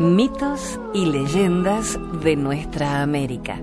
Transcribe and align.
Mitos 0.00 0.80
y 0.94 1.04
leyendas 1.04 1.98
de 2.22 2.34
nuestra 2.34 3.02
América. 3.02 3.60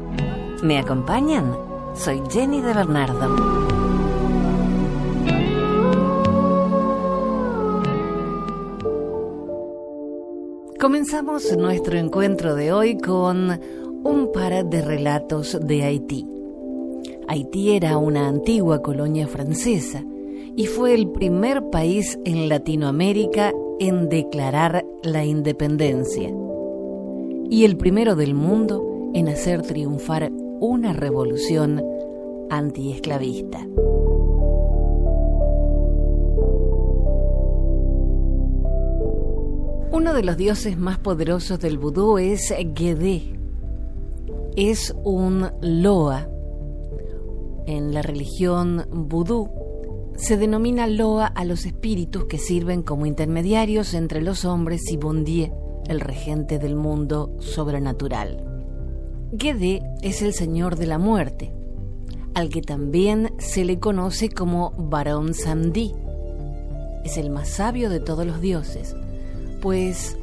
¿Me 0.62 0.78
acompañan? 0.78 1.52
Soy 1.96 2.22
Jenny 2.30 2.62
de 2.62 2.74
Bernardo. 2.76 3.36
Comenzamos 10.80 11.58
nuestro 11.58 11.98
encuentro 11.98 12.54
de 12.54 12.72
hoy 12.72 13.00
con 13.00 13.60
un 14.04 14.32
par 14.32 14.64
de 14.64 14.84
relatos 14.84 15.58
de 15.60 15.86
Haití. 15.86 16.28
Haití 17.28 17.72
era 17.72 17.98
una 17.98 18.28
antigua 18.28 18.84
colonia 18.84 19.28
francesa 19.28 20.04
y 20.56 20.68
fue 20.68 20.94
el 20.94 21.10
primer 21.10 21.72
país 21.72 22.20
en 22.26 22.48
Latinoamérica 22.48 23.52
en 23.80 24.10
declarar 24.10 24.86
la 25.04 25.26
independencia 25.26 26.32
y 27.50 27.66
el 27.66 27.78
primero 27.78 28.16
del 28.16 28.34
mundo 28.34 29.12
en 29.14 29.30
hacer 29.30 29.62
triunfar 29.62 30.32
una 30.60 30.94
revolución 30.94 31.84
antiesclavista. 32.50 33.66
Uno 39.92 40.14
de 40.14 40.24
los 40.24 40.38
dioses 40.38 40.78
más 40.78 41.00
poderosos 41.00 41.60
del 41.60 41.78
vudú 41.78 42.18
es 42.18 42.54
Guédé. 42.74 43.34
Es 44.56 44.96
un 45.04 45.48
Loa. 45.62 46.30
En 47.66 47.94
la 47.94 48.02
religión 48.02 48.86
vudú 48.92 49.50
se 50.18 50.36
denomina 50.36 50.88
Loa 50.88 51.28
a 51.28 51.46
los 51.46 51.66
espíritus 51.66 52.26
que 52.26 52.40
sirven 52.40 52.82
como 52.82 53.06
intermediarios 53.06 53.94
entre 53.94 54.22
los 54.22 54.46
hombres 54.46 54.92
y 54.92 54.98
Bondie, 54.98 55.54
el 55.88 56.00
regente 56.00 56.58
del 56.58 56.76
mundo 56.76 57.36
sobrenatural. 57.40 58.44
Guédé 59.32 59.84
es 60.02 60.24
el 60.24 60.34
señor 60.34 60.76
de 60.76 60.88
la 60.88 60.98
muerte, 60.98 61.54
al 62.34 62.50
que 62.50 62.62
también 62.62 63.34
se 63.38 63.64
le 63.64 63.80
conoce 63.80 64.30
como 64.30 64.72
Barón 64.72 65.36
Samdi. 65.36 65.94
Es 67.06 67.18
el 67.18 67.30
más 67.30 67.50
sabio 67.50 67.90
de 67.92 68.00
todos 68.00 68.26
los 68.26 68.42
dioses, 68.42 68.96
pues 69.62 70.18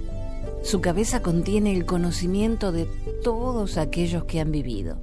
su 0.63 0.81
cabeza 0.81 1.23
contiene 1.23 1.73
el 1.73 1.87
conocimiento 1.87 2.73
de 2.73 2.89
todos 3.23 3.79
aquellos 3.79 4.25
que 4.25 4.41
han 4.41 4.51
vivido. 4.51 4.99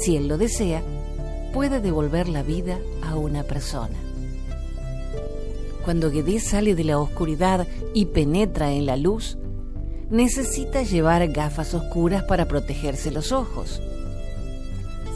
Si 0.00 0.16
él 0.16 0.26
lo 0.26 0.36
desea, 0.36 0.82
puede 1.52 1.80
devolver 1.80 2.28
la 2.28 2.42
vida 2.42 2.78
a 3.02 3.16
una 3.16 3.42
persona. 3.42 3.96
Cuando 5.84 6.10
Guédé 6.10 6.40
sale 6.40 6.74
de 6.74 6.84
la 6.84 6.98
oscuridad 6.98 7.66
y 7.94 8.06
penetra 8.06 8.72
en 8.72 8.86
la 8.86 8.96
luz, 8.96 9.38
necesita 10.10 10.82
llevar 10.82 11.26
gafas 11.28 11.74
oscuras 11.74 12.24
para 12.24 12.46
protegerse 12.46 13.10
los 13.10 13.32
ojos. 13.32 13.80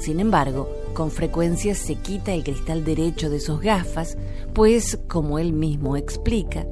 Sin 0.00 0.20
embargo, 0.20 0.68
con 0.94 1.10
frecuencia 1.10 1.74
se 1.74 1.96
quita 1.96 2.32
el 2.32 2.44
cristal 2.44 2.84
derecho 2.84 3.28
de 3.28 3.40
sus 3.40 3.60
gafas, 3.60 4.16
pues, 4.52 4.98
como 5.08 5.38
él 5.38 5.52
mismo 5.52 5.96
explica, 5.96 6.66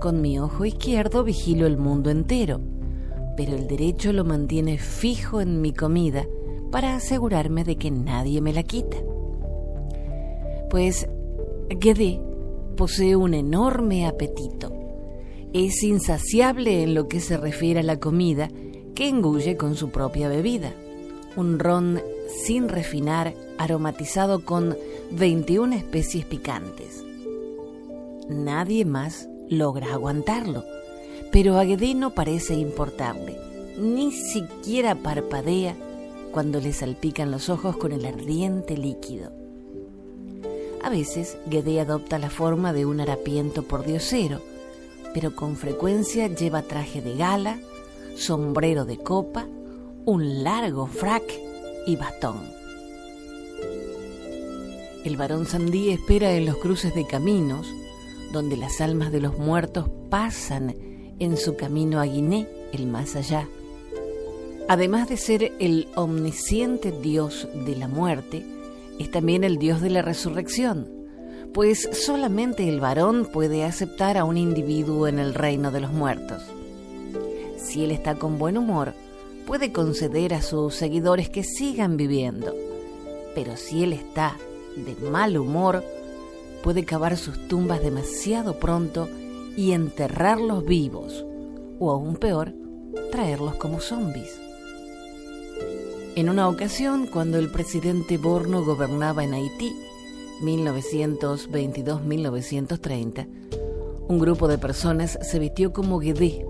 con 0.00 0.20
mi 0.20 0.38
ojo 0.38 0.64
izquierdo 0.64 1.24
vigilo 1.24 1.66
el 1.66 1.76
mundo 1.76 2.10
entero, 2.10 2.60
pero 3.36 3.54
el 3.54 3.66
derecho 3.66 4.12
lo 4.12 4.24
mantiene 4.24 4.78
fijo 4.78 5.40
en 5.40 5.60
mi 5.60 5.72
comida 5.72 6.24
para 6.74 6.96
asegurarme 6.96 7.62
de 7.62 7.76
que 7.76 7.92
nadie 7.92 8.40
me 8.40 8.52
la 8.52 8.64
quita. 8.64 8.96
Pues 10.70 11.06
Guédé 11.68 12.20
posee 12.76 13.14
un 13.14 13.32
enorme 13.32 14.08
apetito 14.08 14.74
es 15.54 15.84
insaciable 15.84 16.82
en 16.82 16.94
lo 16.94 17.06
que 17.06 17.20
se 17.20 17.36
refiere 17.36 17.78
a 17.78 17.84
la 17.84 18.00
comida 18.00 18.50
que 18.96 19.08
engulle 19.08 19.56
con 19.56 19.76
su 19.76 19.90
propia 19.90 20.28
bebida. 20.28 20.72
Un 21.36 21.60
ron 21.60 22.02
sin 22.44 22.68
refinar, 22.68 23.34
aromatizado 23.56 24.44
con 24.44 24.76
21 25.12 25.76
especies 25.76 26.24
picantes. 26.24 27.04
Nadie 28.28 28.84
más 28.84 29.28
logra 29.48 29.92
aguantarlo, 29.92 30.64
pero 31.30 31.56
a 31.56 31.64
Guedé 31.64 31.94
no 31.94 32.14
parece 32.14 32.54
importarle. 32.54 33.38
Ni 33.78 34.10
siquiera 34.10 34.96
parpadea 34.96 35.76
cuando 36.34 36.60
le 36.60 36.72
salpican 36.72 37.30
los 37.30 37.48
ojos 37.48 37.76
con 37.76 37.92
el 37.92 38.04
ardiente 38.04 38.76
líquido. 38.76 39.32
A 40.82 40.90
veces 40.90 41.38
Guedé 41.46 41.80
adopta 41.80 42.18
la 42.18 42.28
forma 42.28 42.72
de 42.72 42.84
un 42.84 43.00
harapiento 43.00 43.62
pordiosero, 43.62 44.42
pero 45.14 45.36
con 45.36 45.54
frecuencia 45.54 46.26
lleva 46.26 46.62
traje 46.62 47.00
de 47.00 47.16
gala, 47.16 47.60
sombrero 48.16 48.84
de 48.84 48.98
copa, 48.98 49.46
un 50.06 50.42
largo 50.42 50.88
frac 50.88 51.22
y 51.86 51.94
bastón. 51.94 52.42
El 55.04 55.16
varón 55.16 55.46
Sandí 55.46 55.90
espera 55.90 56.32
en 56.32 56.46
los 56.46 56.56
cruces 56.56 56.96
de 56.96 57.06
caminos, 57.06 57.68
donde 58.32 58.56
las 58.56 58.80
almas 58.80 59.12
de 59.12 59.20
los 59.20 59.38
muertos 59.38 59.88
pasan 60.10 60.74
en 61.20 61.36
su 61.36 61.54
camino 61.54 62.00
a 62.00 62.06
Guiné, 62.06 62.48
el 62.72 62.88
más 62.88 63.14
allá. 63.14 63.48
Además 64.68 65.08
de 65.08 65.16
ser 65.16 65.52
el 65.58 65.88
omnisciente 65.94 66.92
Dios 66.92 67.48
de 67.66 67.76
la 67.76 67.88
muerte, 67.88 68.44
es 68.98 69.10
también 69.10 69.44
el 69.44 69.58
Dios 69.58 69.80
de 69.80 69.90
la 69.90 70.02
resurrección 70.02 71.04
pues 71.54 71.88
solamente 71.92 72.68
el 72.68 72.80
varón 72.80 73.26
puede 73.26 73.64
aceptar 73.64 74.18
a 74.18 74.24
un 74.24 74.36
individuo 74.36 75.06
en 75.06 75.20
el 75.20 75.34
reino 75.34 75.70
de 75.70 75.80
los 75.80 75.92
muertos. 75.92 76.42
Si 77.56 77.84
él 77.84 77.92
está 77.92 78.16
con 78.16 78.38
buen 78.38 78.58
humor, 78.58 78.92
puede 79.46 79.70
conceder 79.70 80.34
a 80.34 80.42
sus 80.42 80.74
seguidores 80.74 81.30
que 81.30 81.44
sigan 81.44 81.96
viviendo, 81.96 82.52
pero 83.36 83.56
si 83.56 83.84
él 83.84 83.92
está 83.92 84.36
de 84.74 84.96
mal 85.08 85.38
humor, 85.38 85.84
puede 86.64 86.84
cavar 86.84 87.16
sus 87.16 87.46
tumbas 87.46 87.80
demasiado 87.80 88.58
pronto 88.58 89.08
y 89.56 89.72
enterrarlos 89.72 90.64
vivos, 90.64 91.24
o 91.78 91.92
aún 91.92 92.16
peor, 92.16 92.52
traerlos 93.12 93.54
como 93.54 93.78
zombies. 93.78 94.43
En 96.16 96.28
una 96.28 96.48
ocasión, 96.48 97.08
cuando 97.08 97.38
el 97.38 97.50
presidente 97.50 98.18
Borno 98.18 98.64
gobernaba 98.64 99.24
en 99.24 99.34
Haití, 99.34 99.74
1922-1930, 100.42 103.26
un 104.06 104.20
grupo 104.20 104.46
de 104.46 104.58
personas 104.58 105.18
se 105.22 105.40
vistió 105.40 105.72
como 105.72 105.98
Guedé. 105.98 106.46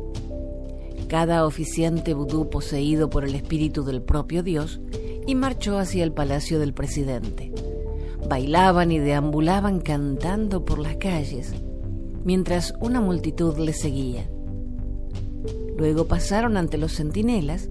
Cada 1.08 1.46
oficiante 1.46 2.12
vudú 2.12 2.50
poseído 2.50 3.08
por 3.08 3.24
el 3.24 3.34
espíritu 3.34 3.84
del 3.84 4.02
propio 4.02 4.42
Dios 4.42 4.82
y 5.26 5.34
marchó 5.34 5.78
hacia 5.78 6.04
el 6.04 6.12
palacio 6.12 6.58
del 6.58 6.74
presidente. 6.74 7.50
Bailaban 8.28 8.92
y 8.92 8.98
deambulaban 8.98 9.80
cantando 9.80 10.66
por 10.66 10.78
las 10.78 10.96
calles, 10.96 11.54
mientras 12.22 12.74
una 12.80 13.00
multitud 13.00 13.56
les 13.56 13.80
seguía. 13.80 14.28
Luego 15.78 16.06
pasaron 16.06 16.58
ante 16.58 16.76
los 16.76 16.92
centinelas, 16.92 17.70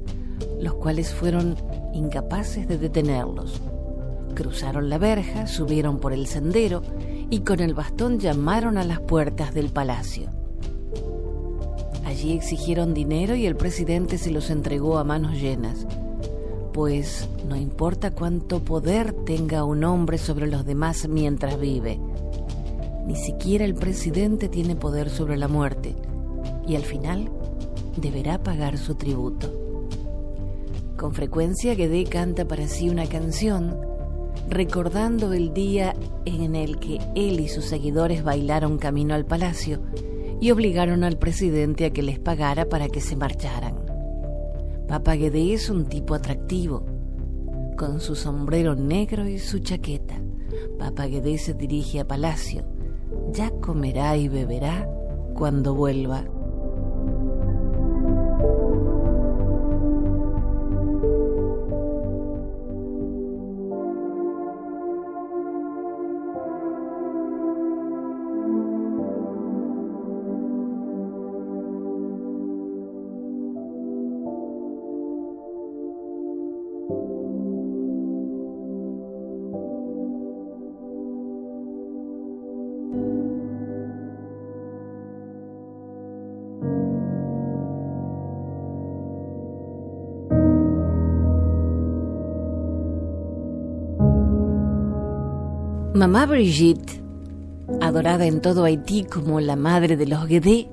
los 0.59 0.73
cuales 0.73 1.13
fueron 1.13 1.55
incapaces 1.93 2.67
de 2.67 2.77
detenerlos. 2.77 3.61
Cruzaron 4.35 4.89
la 4.89 4.97
verja, 4.97 5.47
subieron 5.47 5.99
por 5.99 6.13
el 6.13 6.27
sendero 6.27 6.81
y 7.29 7.41
con 7.41 7.59
el 7.59 7.73
bastón 7.73 8.19
llamaron 8.19 8.77
a 8.77 8.83
las 8.83 8.99
puertas 8.99 9.53
del 9.53 9.69
palacio. 9.69 10.29
Allí 12.05 12.33
exigieron 12.33 12.93
dinero 12.93 13.35
y 13.35 13.45
el 13.45 13.55
presidente 13.55 14.17
se 14.17 14.31
los 14.31 14.49
entregó 14.49 14.97
a 14.97 15.03
manos 15.03 15.39
llenas, 15.39 15.87
pues 16.73 17.29
no 17.47 17.55
importa 17.55 18.11
cuánto 18.11 18.59
poder 18.59 19.13
tenga 19.13 19.63
un 19.63 19.83
hombre 19.83 20.17
sobre 20.17 20.47
los 20.47 20.65
demás 20.65 21.07
mientras 21.07 21.59
vive, 21.59 21.99
ni 23.05 23.15
siquiera 23.15 23.65
el 23.65 23.75
presidente 23.75 24.49
tiene 24.49 24.75
poder 24.75 25.09
sobre 25.09 25.37
la 25.37 25.47
muerte 25.47 25.95
y 26.67 26.75
al 26.75 26.83
final 26.83 27.29
deberá 27.97 28.41
pagar 28.41 28.77
su 28.77 28.95
tributo. 28.95 29.62
Con 31.03 31.13
frecuencia 31.13 31.75
Guedé 31.75 32.05
canta 32.05 32.47
para 32.47 32.65
sí 32.65 32.89
una 32.89 33.05
canción 33.07 33.77
recordando 34.47 35.33
el 35.33 35.53
día 35.53 35.97
en 36.23 36.55
el 36.55 36.79
que 36.79 36.97
él 37.13 37.41
y 37.41 37.49
sus 37.49 37.65
seguidores 37.65 38.23
bailaron 38.23 38.77
camino 38.77 39.13
al 39.13 39.25
palacio 39.25 39.81
y 40.39 40.49
obligaron 40.51 41.03
al 41.03 41.17
presidente 41.17 41.83
a 41.83 41.89
que 41.89 42.03
les 42.03 42.19
pagara 42.19 42.69
para 42.69 42.87
que 42.87 43.01
se 43.01 43.17
marcharan. 43.17 43.75
Papaguedé 44.87 45.53
es 45.53 45.69
un 45.69 45.87
tipo 45.87 46.15
atractivo, 46.15 46.85
con 47.77 47.99
su 47.99 48.15
sombrero 48.15 48.73
negro 48.73 49.27
y 49.27 49.39
su 49.39 49.59
chaqueta. 49.59 50.15
Papaguedé 50.79 51.37
se 51.37 51.53
dirige 51.53 51.99
a 51.99 52.07
palacio. 52.07 52.63
Ya 53.33 53.49
comerá 53.49 54.15
y 54.15 54.29
beberá 54.29 54.87
cuando 55.33 55.75
vuelva. 55.75 56.23
Mamá 96.03 96.25
Brigitte, 96.25 97.01
adorada 97.79 98.25
en 98.25 98.41
todo 98.41 98.65
Haití 98.65 99.05
como 99.05 99.39
la 99.39 99.55
madre 99.55 99.95
de 99.95 100.05
los 100.05 100.27
Guédé, 100.27 100.67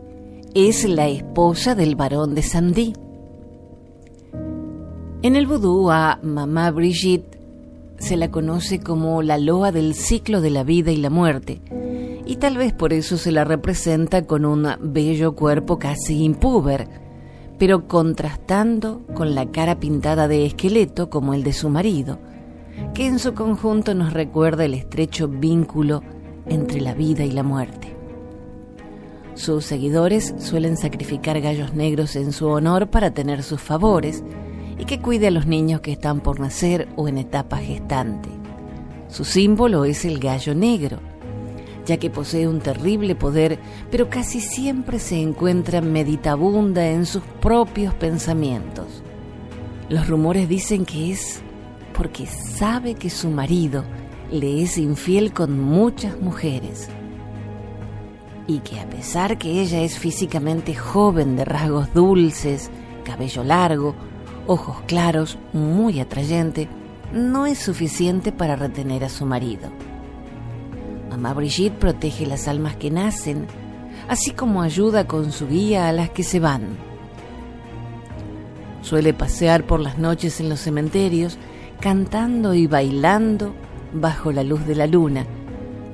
es 0.57 0.89
la 0.89 1.07
esposa 1.07 1.77
del 1.77 1.95
varón 1.95 2.35
de 2.35 2.43
Sandy. 2.43 2.95
En 5.23 5.37
el 5.37 5.47
vudú 5.47 5.89
a 5.93 6.19
Mamá 6.25 6.73
Brigitte 6.73 7.39
se 8.01 8.17
la 8.17 8.33
conoce 8.33 8.81
como 8.81 9.23
la 9.23 9.39
loa 9.39 9.71
del 9.71 9.95
ciclo 9.95 10.41
de 10.41 10.51
la 10.51 10.65
vida 10.65 10.91
y 10.91 10.97
la 10.97 11.11
muerte, 11.11 11.63
y 12.27 12.35
tal 12.35 12.57
vez 12.57 12.73
por 12.73 12.93
eso 12.93 13.17
se 13.17 13.31
la 13.31 13.45
representa 13.45 14.27
con 14.27 14.45
un 14.45 14.67
bello 14.81 15.37
cuerpo 15.37 15.79
casi 15.79 16.25
impúber, 16.25 16.89
pero 17.57 17.87
contrastando 17.87 19.03
con 19.15 19.37
la 19.37 19.47
cara 19.53 19.79
pintada 19.79 20.27
de 20.27 20.45
esqueleto 20.45 21.09
como 21.09 21.35
el 21.35 21.45
de 21.45 21.53
su 21.53 21.69
marido, 21.69 22.19
que 22.95 23.07
en 23.07 23.19
su 23.19 23.35
conjunto 23.35 23.95
nos 23.95 24.13
recuerda 24.13 24.65
el 24.65 24.75
estrecho 24.75 25.29
vínculo 25.29 26.03
entre 26.47 26.81
la 26.81 26.95
vida 26.95 27.25
y 27.25 27.31
la 27.31 27.43
muerte. 27.43 27.97
Sus 29.35 29.65
seguidores 29.65 30.35
suelen 30.39 30.77
sacrificar 30.77 31.41
gallos 31.41 31.75
negros 31.75 32.17
en 32.17 32.33
su 32.33 32.47
honor 32.49 32.89
para 32.91 33.13
tener 33.13 33.43
sus 33.43 33.61
favores 33.61 34.23
y 34.79 34.85
que 34.85 35.01
cuide 35.01 35.29
a 35.29 35.31
los 35.31 35.47
niños 35.47 35.81
que 35.81 35.93
están 35.93 36.21
por 36.21 36.41
nacer 36.41 36.89
o 36.97 37.09
en 37.09 37.19
etapa 37.19 37.59
gestante. 37.59 38.29
Su 39.09 39.25
símbolo 39.25 39.85
es 39.85 40.05
el 40.05 40.19
gallo 40.19 40.55
negro, 40.55 40.99
ya 41.87 41.97
que 41.97 42.11
posee 42.11 42.47
un 42.49 42.61
terrible 42.61 43.15
poder, 43.15 43.59
pero 43.91 44.09
casi 44.09 44.41
siempre 44.41 44.99
se 44.99 45.21
encuentra 45.21 45.81
meditabunda 45.81 46.89
en 46.89 47.07
sus 47.07 47.23
propios 47.41 47.95
pensamientos. 47.95 49.03
Los 49.89 50.09
rumores 50.09 50.49
dicen 50.49 50.85
que 50.85 51.13
es 51.13 51.43
porque 52.01 52.25
sabe 52.25 52.95
que 52.95 53.11
su 53.11 53.29
marido 53.29 53.85
le 54.33 54.63
es 54.63 54.79
infiel 54.79 55.35
con 55.35 55.61
muchas 55.61 56.19
mujeres 56.19 56.89
y 58.47 58.61
que 58.61 58.81
a 58.81 58.89
pesar 58.89 59.37
que 59.37 59.61
ella 59.61 59.83
es 59.83 59.99
físicamente 59.99 60.75
joven 60.75 61.37
de 61.37 61.45
rasgos 61.45 61.93
dulces, 61.93 62.71
cabello 63.05 63.45
largo, 63.45 63.95
ojos 64.47 64.79
claros, 64.87 65.37
muy 65.53 66.01
atrayente, 66.01 66.71
no 67.13 67.45
es 67.45 67.59
suficiente 67.59 68.33
para 68.33 68.57
retener 68.57 69.05
a 69.05 69.11
su 69.11 69.27
marido. 69.27 69.69
Mamá 71.11 71.35
Brigitte 71.35 71.79
protege 71.79 72.25
las 72.25 72.49
almas 72.49 72.77
que 72.77 72.91
nacen, 72.91 73.47
así 74.09 74.31
como 74.31 74.63
ayuda 74.63 75.07
con 75.07 75.33
su 75.33 75.49
guía 75.49 75.87
a 75.87 75.93
las 75.93 76.09
que 76.09 76.23
se 76.23 76.41
van. 76.41 76.79
Suele 78.81 79.13
pasear 79.13 79.65
por 79.67 79.81
las 79.81 79.99
noches 79.99 80.41
en 80.41 80.49
los 80.49 80.61
cementerios 80.61 81.39
cantando 81.81 82.53
y 82.55 82.67
bailando 82.67 83.55
bajo 83.93 84.33
la 84.33 84.45
luz 84.45 84.67
de 84.67 84.75
la 84.75 84.87
luna, 84.87 85.27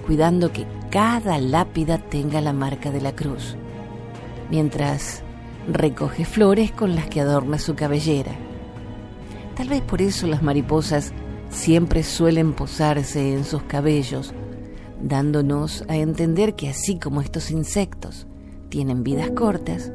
cuidando 0.05 0.53
que 0.53 0.67
cada 0.91 1.39
lápida 1.39 1.99
tenga 1.99 2.41
la 2.41 2.53
marca 2.53 2.91
de 2.91 3.01
la 3.01 3.15
cruz, 3.15 3.57
mientras 4.51 5.23
recoge 5.69 6.25
flores 6.25 6.73
con 6.73 6.95
las 6.95 7.07
que 7.07 7.21
adorna 7.21 7.59
su 7.59 7.75
cabellera. 7.75 8.33
Tal 9.55 9.69
vez 9.69 9.81
por 9.83 10.03
eso 10.03 10.27
las 10.27 10.43
mariposas 10.43 11.13
siempre 11.49 12.03
suelen 12.03 12.53
posarse 12.53 13.35
en 13.35 13.45
sus 13.45 13.63
cabellos, 13.63 14.35
dándonos 15.01 15.85
a 15.89 15.97
entender 15.97 16.55
que 16.57 16.69
así 16.69 16.99
como 16.99 17.21
estos 17.21 17.51
insectos 17.51 18.27
tienen 18.69 19.05
vidas 19.05 19.31
cortas, 19.31 19.93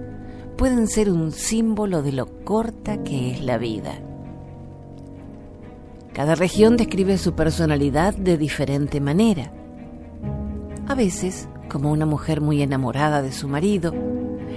pueden 0.57 0.87
ser 0.87 1.09
un 1.09 1.31
símbolo 1.31 2.01
de 2.01 2.13
lo 2.13 2.43
corta 2.43 3.03
que 3.03 3.31
es 3.31 3.41
la 3.41 3.57
vida. 3.57 3.99
Cada 6.13 6.35
región 6.35 6.75
describe 6.75 7.17
su 7.17 7.33
personalidad 7.33 8.13
de 8.13 8.37
diferente 8.37 8.99
manera. 8.99 9.53
A 10.87 10.93
veces, 10.93 11.47
como 11.69 11.89
una 11.89 12.05
mujer 12.05 12.41
muy 12.41 12.61
enamorada 12.61 13.21
de 13.21 13.31
su 13.31 13.47
marido, 13.47 13.93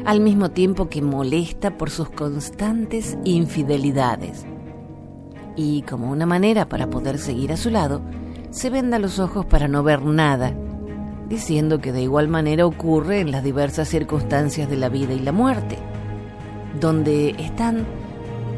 al 0.05 0.21
mismo 0.21 0.51
tiempo 0.51 0.89
que 0.89 1.01
molesta 1.01 1.79
por 1.79 1.91
sus 1.91 2.11
constantes 2.11 3.17
infidelidades. 3.23 4.45
Y 5.57 5.83
como 5.83 6.11
una 6.11 6.27
manera 6.27 6.69
para 6.69 6.91
poder 6.91 7.19
seguir 7.19 7.53
a 7.53 7.57
su 7.57 7.71
lado, 7.71 8.03
se 8.51 8.69
venda 8.69 8.99
los 8.99 9.21
ojos 9.21 9.47
para 9.47 9.69
no 9.69 9.85
ver 9.85 10.03
nada, 10.03 10.53
diciendo 11.29 11.81
que 11.81 11.93
de 11.93 12.03
igual 12.03 12.27
manera 12.27 12.67
ocurre 12.67 13.21
en 13.21 13.31
las 13.31 13.45
diversas 13.45 13.89
circunstancias 13.89 14.69
de 14.69 14.77
la 14.77 14.89
vida 14.89 15.15
y 15.15 15.21
la 15.21 15.33
muerte, 15.33 15.79
donde 16.81 17.31
están, 17.39 17.87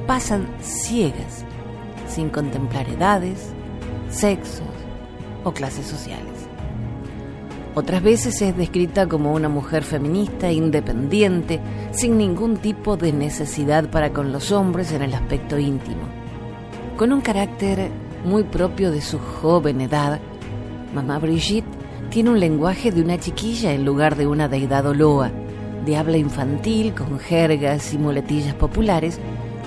pasan 0.07 0.49
ciegas 0.63 1.46
sin 2.09 2.31
contemplar 2.31 2.89
edades, 2.89 3.53
sexos 4.09 4.67
o 5.45 5.53
clases 5.53 5.87
sociales. 5.87 6.47
Otras 7.75 8.03
veces 8.03 8.41
es 8.41 8.57
descrita 8.57 9.07
como 9.07 9.35
una 9.35 9.51
mujer 9.51 9.85
feminista, 9.85 10.51
independiente, 10.51 11.61
sin 11.91 12.17
ningún 12.17 12.57
tipo 12.57 12.97
de 12.97 13.13
necesidad 13.13 13.91
para 13.91 14.15
con 14.15 14.33
los 14.33 14.51
hombres 14.51 14.93
en 14.93 15.03
el 15.03 15.13
aspecto 15.13 15.59
íntimo. 15.59 16.03
Con 16.97 17.13
un 17.13 17.21
carácter 17.21 17.91
muy 18.25 18.45
propio 18.45 18.91
de 18.91 19.03
su 19.03 19.19
joven 19.19 19.83
edad, 19.83 20.21
mamá 20.95 21.19
Brigitte 21.19 21.69
tiene 22.09 22.31
un 22.31 22.41
lenguaje 22.41 22.91
de 22.91 23.03
una 23.03 23.19
chiquilla 23.19 23.75
en 23.75 23.85
lugar 23.85 24.17
de 24.17 24.27
una 24.27 24.49
deidad 24.49 24.91
loa, 24.95 25.31
de 25.85 25.97
habla 25.99 26.17
infantil 26.17 26.95
con 26.95 27.19
jergas 27.19 27.93
y 27.93 27.99
muletillas 27.99 28.55
populares, 28.55 29.21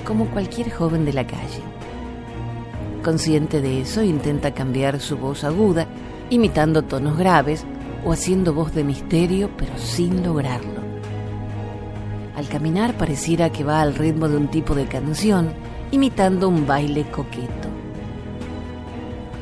como 0.03 0.25
cualquier 0.31 0.71
joven 0.71 1.05
de 1.05 1.13
la 1.13 1.27
calle. 1.27 1.68
Consciente 3.03 3.61
de 3.61 3.81
eso, 3.81 4.03
intenta 4.03 4.53
cambiar 4.53 4.99
su 4.99 5.17
voz 5.17 5.43
aguda, 5.43 5.87
imitando 6.29 6.83
tonos 6.83 7.17
graves 7.17 7.65
o 8.05 8.11
haciendo 8.11 8.53
voz 8.53 8.73
de 8.73 8.83
misterio, 8.83 9.49
pero 9.57 9.77
sin 9.77 10.23
lograrlo. 10.23 10.79
Al 12.35 12.47
caminar 12.47 12.97
pareciera 12.97 13.51
que 13.51 13.63
va 13.63 13.81
al 13.81 13.95
ritmo 13.95 14.27
de 14.27 14.37
un 14.37 14.49
tipo 14.49 14.75
de 14.75 14.85
canción, 14.85 15.53
imitando 15.91 16.49
un 16.49 16.67
baile 16.67 17.03
coqueto. 17.09 17.69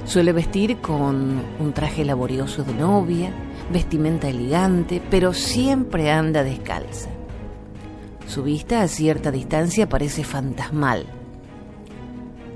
Suele 0.06 0.34
vestir 0.34 0.78
con 0.78 1.42
un 1.60 1.74
traje 1.74 2.06
laborioso 2.06 2.64
de 2.64 2.74
novia, 2.74 3.32
vestimenta 3.72 4.30
elegante, 4.30 5.02
pero 5.10 5.34
siempre 5.34 6.12
anda 6.12 6.44
descalza. 6.44 7.10
Su 8.28 8.44
vista 8.44 8.82
a 8.82 8.88
cierta 8.88 9.32
distancia 9.32 9.90
parece 9.90 10.24
fantasmal, 10.24 11.06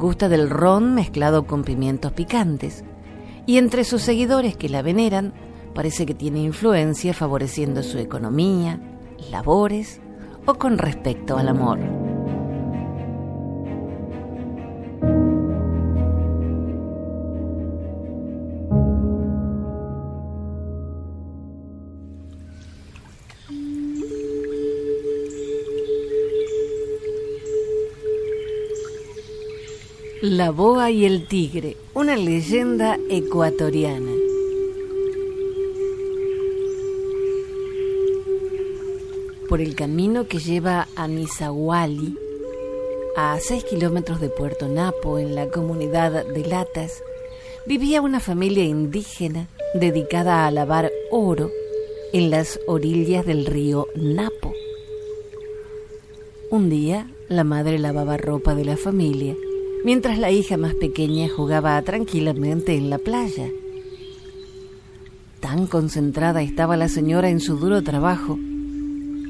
Gusta 0.02 0.30
del 0.30 0.50
ron 0.50 0.96
mezclado 0.96 1.46
con 1.46 1.64
pimientos 1.64 2.12
picantes 2.12 2.84
y 3.46 3.60
entre 3.60 3.84
sus 3.84 4.02
seguidores 4.02 4.58
que 4.58 4.68
la 4.68 4.82
veneran 4.82 5.32
parece 5.76 6.08
que 6.08 6.16
tiene 6.16 6.40
influencia 6.40 7.14
favoreciendo 7.14 7.84
su 7.84 8.00
economía, 8.00 8.80
labores 9.30 10.02
o 10.48 10.56
con 10.56 10.80
respecto 10.80 11.38
al 11.38 11.50
amor. 11.50 12.01
La 30.42 30.50
boa 30.50 30.90
y 30.90 31.06
el 31.06 31.28
tigre, 31.28 31.78
una 31.94 32.18
leyenda 32.18 32.98
ecuatoriana. 33.12 34.12
Por 39.48 39.62
el 39.62 39.76
camino 39.76 40.28
que 40.28 40.40
lleva 40.40 40.88
a 40.96 41.08
Misahuali, 41.08 42.18
a 43.16 43.38
6 43.40 43.66
kilómetros 43.66 44.20
de 44.20 44.30
Puerto 44.30 44.68
Napo, 44.68 45.20
en 45.20 45.36
la 45.36 45.48
comunidad 45.52 46.26
de 46.26 46.44
Latas, 46.44 47.04
vivía 47.68 48.02
una 48.02 48.20
familia 48.20 48.64
indígena 48.64 49.48
dedicada 49.76 50.48
a 50.48 50.52
lavar 50.52 50.92
oro 51.12 51.52
en 52.14 52.32
las 52.32 52.60
orillas 52.66 53.28
del 53.28 53.46
río 53.46 53.86
Napo. 53.94 54.52
Un 56.50 56.72
día, 56.72 57.12
la 57.30 57.44
madre 57.44 57.78
lavaba 57.78 58.18
ropa 58.18 58.56
de 58.56 58.66
la 58.66 58.76
familia 58.76 59.36
mientras 59.84 60.18
la 60.18 60.32
hija 60.32 60.58
más 60.58 60.74
pequeña 60.76 61.28
jugaba 61.30 61.82
tranquilamente 61.82 62.76
en 62.76 62.90
la 62.90 62.98
playa. 62.98 63.50
Tan 65.40 65.68
concentrada 65.68 66.44
estaba 66.44 66.78
la 66.78 66.88
señora 66.88 67.30
en 67.30 67.40
su 67.40 67.58
duro 67.58 67.82
trabajo 67.82 68.38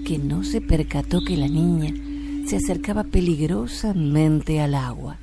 que 0.06 0.18
no 0.18 0.44
se 0.44 0.62
percató 0.62 1.22
que 1.26 1.38
la 1.38 1.48
niña 1.48 1.94
se 2.48 2.58
acercaba 2.58 3.04
peligrosamente 3.04 4.60
al 4.60 4.76
agua, 4.76 5.20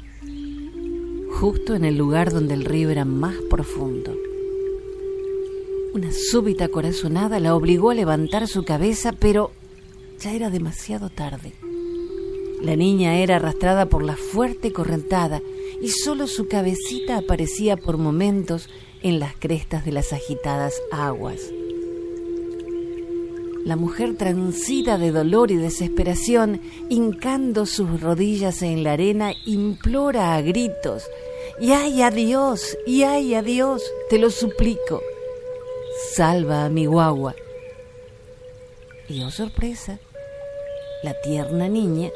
justo 1.32 1.74
en 1.74 1.84
el 1.84 1.98
lugar 1.98 2.32
donde 2.32 2.54
el 2.54 2.64
río 2.64 2.90
era 2.90 3.04
más 3.04 3.34
profundo. 3.50 4.14
Una 5.92 6.10
súbita 6.12 6.68
corazonada 6.68 7.40
la 7.40 7.54
obligó 7.54 7.90
a 7.90 7.94
levantar 7.94 8.46
su 8.46 8.64
cabeza, 8.64 9.12
pero 9.12 9.50
ya 10.20 10.32
era 10.32 10.48
demasiado 10.48 11.10
tarde. 11.10 11.52
La 12.62 12.74
niña 12.74 13.18
era 13.18 13.36
arrastrada 13.36 13.86
por 13.86 14.02
la 14.02 14.16
fuerte 14.16 14.72
correntada 14.72 15.42
y 15.80 15.90
solo 15.90 16.26
su 16.26 16.48
cabecita 16.48 17.18
aparecía 17.18 17.76
por 17.76 17.98
momentos 17.98 18.68
en 19.02 19.20
las 19.20 19.34
crestas 19.36 19.84
de 19.84 19.92
las 19.92 20.12
agitadas 20.12 20.74
aguas. 20.90 21.52
La 23.64 23.76
mujer 23.76 24.16
transida 24.16 24.98
de 24.98 25.12
dolor 25.12 25.50
y 25.50 25.56
desesperación, 25.56 26.60
hincando 26.88 27.66
sus 27.66 28.00
rodillas 28.00 28.62
en 28.62 28.82
la 28.82 28.92
arena, 28.92 29.34
implora 29.44 30.34
a 30.34 30.40
gritos, 30.40 31.04
y 31.60 31.72
ay 31.72 32.02
a 32.02 32.10
Dios, 32.10 32.76
y 32.86 33.02
ay 33.02 33.34
a 33.34 33.42
Dios, 33.42 33.82
te 34.08 34.18
lo 34.18 34.30
suplico, 34.30 35.02
salva 36.14 36.64
a 36.64 36.68
mi 36.70 36.86
guagua. 36.86 37.34
Y 39.08 39.22
oh 39.22 39.30
sorpresa, 39.30 39.98
la 41.02 41.14
tierna 41.20 41.68
niña 41.68 42.10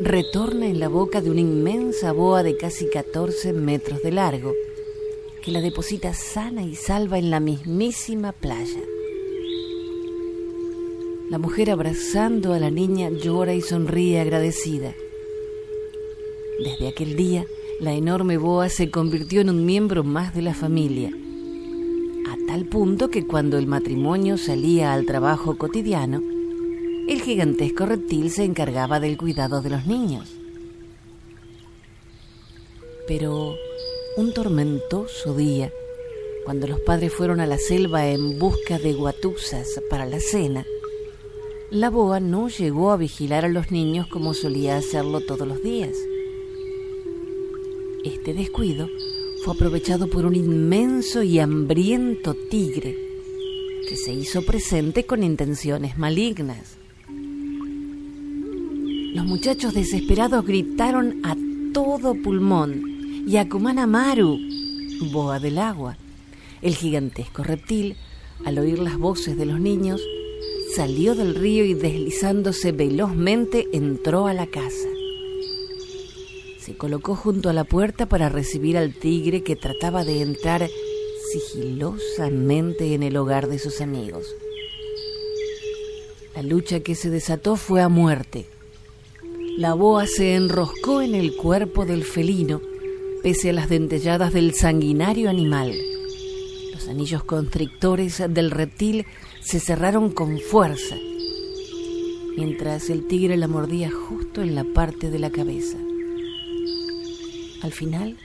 retorna 0.00 0.66
en 0.66 0.78
la 0.78 0.88
boca 0.88 1.22
de 1.22 1.30
una 1.30 1.40
inmensa 1.40 2.12
boa 2.12 2.42
de 2.42 2.56
casi 2.56 2.88
14 2.88 3.52
metros 3.54 4.02
de 4.02 4.12
largo, 4.12 4.52
que 5.42 5.50
la 5.50 5.60
deposita 5.60 6.12
sana 6.12 6.62
y 6.62 6.74
salva 6.74 7.18
en 7.18 7.30
la 7.30 7.40
mismísima 7.40 8.32
playa. 8.32 8.80
La 11.30 11.38
mujer 11.38 11.70
abrazando 11.70 12.52
a 12.52 12.58
la 12.58 12.70
niña 12.70 13.10
llora 13.10 13.54
y 13.54 13.62
sonríe 13.62 14.20
agradecida. 14.20 14.94
Desde 16.62 16.88
aquel 16.88 17.16
día, 17.16 17.46
la 17.80 17.94
enorme 17.94 18.36
boa 18.36 18.68
se 18.68 18.90
convirtió 18.90 19.40
en 19.40 19.50
un 19.50 19.64
miembro 19.64 20.04
más 20.04 20.34
de 20.34 20.42
la 20.42 20.54
familia, 20.54 21.10
a 22.28 22.36
tal 22.46 22.66
punto 22.66 23.08
que 23.08 23.26
cuando 23.26 23.58
el 23.58 23.66
matrimonio 23.66 24.36
salía 24.36 24.92
al 24.92 25.06
trabajo 25.06 25.56
cotidiano, 25.56 26.22
el 27.08 27.22
gigantesco 27.22 27.86
reptil 27.86 28.30
se 28.30 28.44
encargaba 28.44 28.98
del 28.98 29.16
cuidado 29.16 29.62
de 29.62 29.70
los 29.70 29.86
niños. 29.86 30.34
Pero 33.06 33.54
un 34.16 34.34
tormentoso 34.34 35.34
día, 35.36 35.72
cuando 36.44 36.66
los 36.66 36.80
padres 36.80 37.12
fueron 37.12 37.40
a 37.40 37.46
la 37.46 37.58
selva 37.58 38.08
en 38.08 38.38
busca 38.38 38.78
de 38.78 38.92
guatusas 38.94 39.80
para 39.88 40.06
la 40.06 40.18
cena, 40.18 40.64
la 41.70 41.90
boa 41.90 42.18
no 42.18 42.48
llegó 42.48 42.90
a 42.90 42.96
vigilar 42.96 43.44
a 43.44 43.48
los 43.48 43.70
niños 43.70 44.06
como 44.08 44.34
solía 44.34 44.76
hacerlo 44.76 45.20
todos 45.20 45.46
los 45.46 45.62
días. 45.62 45.96
Este 48.04 48.34
descuido 48.34 48.88
fue 49.44 49.54
aprovechado 49.54 50.08
por 50.08 50.26
un 50.26 50.34
inmenso 50.34 51.22
y 51.22 51.38
hambriento 51.38 52.34
tigre 52.34 52.96
que 53.88 53.96
se 53.96 54.12
hizo 54.12 54.42
presente 54.44 55.06
con 55.06 55.22
intenciones 55.22 55.96
malignas. 55.98 56.78
Los 59.16 59.24
muchachos 59.24 59.72
desesperados 59.72 60.44
gritaron 60.44 61.22
a 61.24 61.34
todo 61.72 62.14
pulmón 62.22 63.24
y 63.26 63.38
a 63.38 63.46
Maru, 63.86 64.38
boa 65.10 65.40
del 65.40 65.56
agua. 65.56 65.96
El 66.60 66.76
gigantesco 66.76 67.42
reptil, 67.42 67.96
al 68.44 68.58
oír 68.58 68.78
las 68.78 68.98
voces 68.98 69.38
de 69.38 69.46
los 69.46 69.58
niños, 69.58 70.02
salió 70.74 71.14
del 71.14 71.34
río 71.34 71.64
y 71.64 71.72
deslizándose 71.72 72.72
velozmente 72.72 73.66
entró 73.72 74.26
a 74.26 74.34
la 74.34 74.48
casa. 74.48 74.88
Se 76.60 76.76
colocó 76.76 77.14
junto 77.14 77.48
a 77.48 77.54
la 77.54 77.64
puerta 77.64 78.04
para 78.10 78.28
recibir 78.28 78.76
al 78.76 78.92
tigre 78.92 79.42
que 79.42 79.56
trataba 79.56 80.04
de 80.04 80.20
entrar 80.20 80.68
sigilosamente 81.32 82.92
en 82.92 83.02
el 83.02 83.16
hogar 83.16 83.48
de 83.48 83.58
sus 83.60 83.80
amigos. 83.80 84.26
La 86.34 86.42
lucha 86.42 86.80
que 86.80 86.94
se 86.94 87.08
desató 87.08 87.56
fue 87.56 87.80
a 87.80 87.88
muerte. 87.88 88.46
La 89.56 89.72
boa 89.72 90.06
se 90.06 90.34
enroscó 90.34 91.00
en 91.00 91.14
el 91.14 91.34
cuerpo 91.34 91.86
del 91.86 92.04
felino, 92.04 92.60
pese 93.22 93.48
a 93.48 93.52
las 93.54 93.70
dentelladas 93.70 94.34
del 94.34 94.52
sanguinario 94.52 95.30
animal. 95.30 95.72
Los 96.74 96.88
anillos 96.88 97.24
constrictores 97.24 98.22
del 98.28 98.50
reptil 98.50 99.06
se 99.40 99.58
cerraron 99.58 100.12
con 100.12 100.38
fuerza, 100.40 100.96
mientras 102.36 102.90
el 102.90 103.06
tigre 103.06 103.38
la 103.38 103.48
mordía 103.48 103.90
justo 103.90 104.42
en 104.42 104.54
la 104.54 104.64
parte 104.64 105.10
de 105.10 105.20
la 105.20 105.30
cabeza. 105.30 105.78
Al 107.62 107.72
final, 107.72 108.18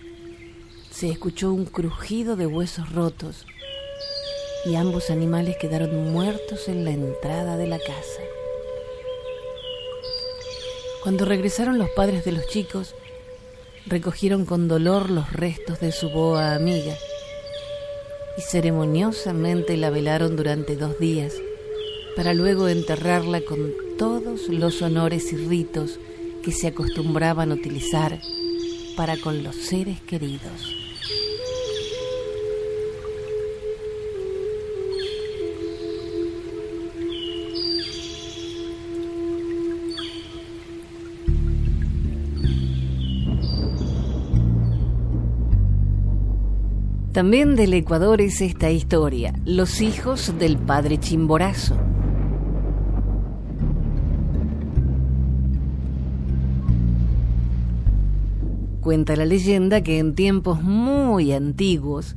se 0.89 1.11
escuchó 1.11 1.53
un 1.53 1.63
crujido 1.63 2.35
de 2.35 2.45
huesos 2.45 2.91
rotos 2.91 3.45
y 4.65 4.75
ambos 4.75 5.09
animales 5.09 5.55
quedaron 5.61 6.11
muertos 6.11 6.67
en 6.67 6.83
la 6.83 6.91
entrada 6.91 7.55
de 7.55 7.67
la 7.67 7.79
casa. 7.79 8.21
Cuando 11.01 11.25
regresaron 11.25 11.79
los 11.79 11.89
padres 11.89 12.23
de 12.25 12.31
los 12.31 12.47
chicos, 12.47 12.93
recogieron 13.87 14.45
con 14.45 14.67
dolor 14.67 15.09
los 15.09 15.33
restos 15.33 15.79
de 15.79 15.91
su 15.91 16.09
boa 16.09 16.53
amiga 16.53 16.95
y 18.37 18.41
ceremoniosamente 18.41 19.77
la 19.77 19.89
velaron 19.89 20.35
durante 20.35 20.75
dos 20.75 20.99
días 20.99 21.33
para 22.15 22.33
luego 22.35 22.67
enterrarla 22.67 23.41
con 23.41 23.73
todos 23.97 24.47
los 24.49 24.81
honores 24.83 25.33
y 25.33 25.37
ritos 25.37 25.99
que 26.43 26.51
se 26.51 26.67
acostumbraban 26.67 27.51
a 27.51 27.55
utilizar 27.55 28.19
para 28.95 29.17
con 29.17 29.43
los 29.43 29.55
seres 29.55 30.01
queridos. 30.01 30.80
También 47.21 47.55
del 47.55 47.75
Ecuador 47.75 48.19
es 48.19 48.41
esta 48.41 48.71
historia, 48.71 49.31
los 49.45 49.81
hijos 49.81 50.33
del 50.39 50.57
padre 50.57 50.99
Chimborazo. 50.99 51.77
Cuenta 58.79 59.15
la 59.15 59.25
leyenda 59.25 59.83
que 59.83 59.99
en 59.99 60.15
tiempos 60.15 60.63
muy 60.63 61.31
antiguos, 61.31 62.15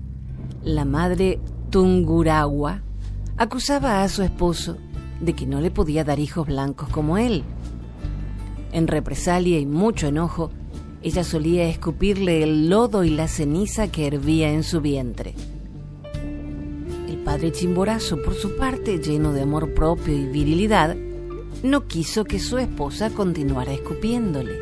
la 0.63 0.87
madre 0.87 1.39
Tunguragua 1.69 2.81
acusaba 3.37 4.03
a 4.03 4.09
su 4.09 4.23
esposo 4.23 4.79
de 5.21 5.35
que 5.35 5.45
no 5.45 5.61
le 5.61 5.71
podía 5.71 6.05
dar 6.05 6.19
hijos 6.19 6.47
blancos 6.47 6.89
como 6.89 7.19
él. 7.19 7.45
En 8.73 8.87
represalia 8.87 9.59
y 9.61 9.67
mucho 9.67 10.07
enojo, 10.07 10.51
ella 11.05 11.23
solía 11.23 11.69
escupirle 11.69 12.43
el 12.43 12.71
lodo 12.71 13.05
y 13.05 13.11
la 13.11 13.29
ceniza 13.29 13.89
que 13.89 14.07
hervía 14.07 14.51
en 14.51 14.63
su 14.63 14.81
vientre. 14.81 15.35
El 17.07 17.19
padre 17.19 17.53
Chimborazo, 17.53 18.23
por 18.23 18.35
su 18.35 18.57
parte, 18.57 18.99
lleno 18.99 19.35
de 19.35 19.43
amor 19.43 19.75
propio 19.75 20.17
y 20.17 20.25
virilidad, 20.25 20.97
no 21.63 21.87
quiso 21.87 22.25
que 22.25 22.39
su 22.39 22.57
esposa 22.57 23.11
continuara 23.11 23.75
escupiéndole. 23.75 24.59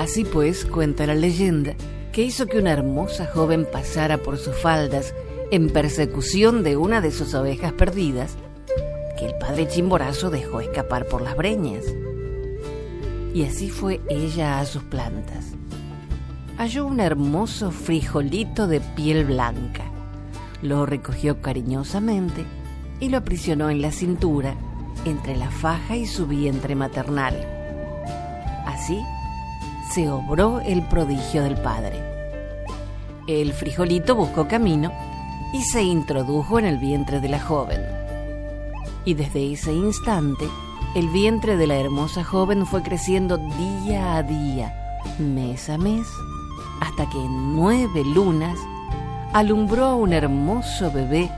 Así 0.00 0.24
pues, 0.24 0.64
cuenta 0.64 1.06
la 1.06 1.14
leyenda, 1.14 1.76
que 2.12 2.22
hizo 2.22 2.46
que 2.46 2.58
una 2.58 2.72
hermosa 2.72 3.26
joven 3.26 3.68
pasara 3.70 4.18
por 4.18 4.36
sus 4.36 4.56
faldas 4.56 5.14
en 5.52 5.70
persecución 5.70 6.64
de 6.64 6.76
una 6.76 7.00
de 7.00 7.12
sus 7.12 7.34
ovejas 7.34 7.72
perdidas, 7.72 8.34
que 9.16 9.26
el 9.26 9.34
padre 9.38 9.68
Chimborazo 9.68 10.30
dejó 10.30 10.60
escapar 10.60 11.06
por 11.06 11.22
las 11.22 11.36
breñas 11.36 11.84
y 13.34 13.44
así 13.44 13.68
fue 13.68 14.00
ella 14.08 14.60
a 14.60 14.64
sus 14.64 14.84
plantas. 14.84 15.54
Halló 16.56 16.86
un 16.86 17.00
hermoso 17.00 17.72
frijolito 17.72 18.68
de 18.68 18.80
piel 18.80 19.24
blanca. 19.24 19.82
Lo 20.62 20.86
recogió 20.86 21.42
cariñosamente 21.42 22.46
y 23.00 23.08
lo 23.08 23.18
aprisionó 23.18 23.70
en 23.70 23.82
la 23.82 23.90
cintura, 23.90 24.54
entre 25.04 25.36
la 25.36 25.50
faja 25.50 25.96
y 25.96 26.06
su 26.06 26.28
vientre 26.28 26.76
maternal. 26.76 27.36
Así 28.66 29.02
se 29.92 30.08
obró 30.08 30.60
el 30.60 30.82
prodigio 30.82 31.42
del 31.42 31.56
padre. 31.56 32.00
El 33.26 33.52
frijolito 33.52 34.14
buscó 34.14 34.46
camino 34.46 34.92
y 35.52 35.62
se 35.62 35.82
introdujo 35.82 36.60
en 36.60 36.66
el 36.66 36.78
vientre 36.78 37.20
de 37.20 37.28
la 37.28 37.40
joven. 37.40 37.80
Y 39.04 39.14
desde 39.14 39.52
ese 39.52 39.72
instante 39.72 40.46
el 40.94 41.08
vientre 41.08 41.56
de 41.56 41.66
la 41.66 41.76
hermosa 41.76 42.22
joven 42.22 42.66
fue 42.66 42.82
creciendo 42.82 43.36
día 43.36 44.16
a 44.16 44.22
día, 44.22 45.02
mes 45.18 45.68
a 45.68 45.76
mes, 45.76 46.06
hasta 46.80 47.10
que 47.10 47.18
en 47.18 47.56
nueve 47.56 48.04
lunas 48.04 48.56
alumbró 49.32 49.86
a 49.86 49.94
un 49.96 50.12
hermoso 50.12 50.92
bebé 50.92 51.32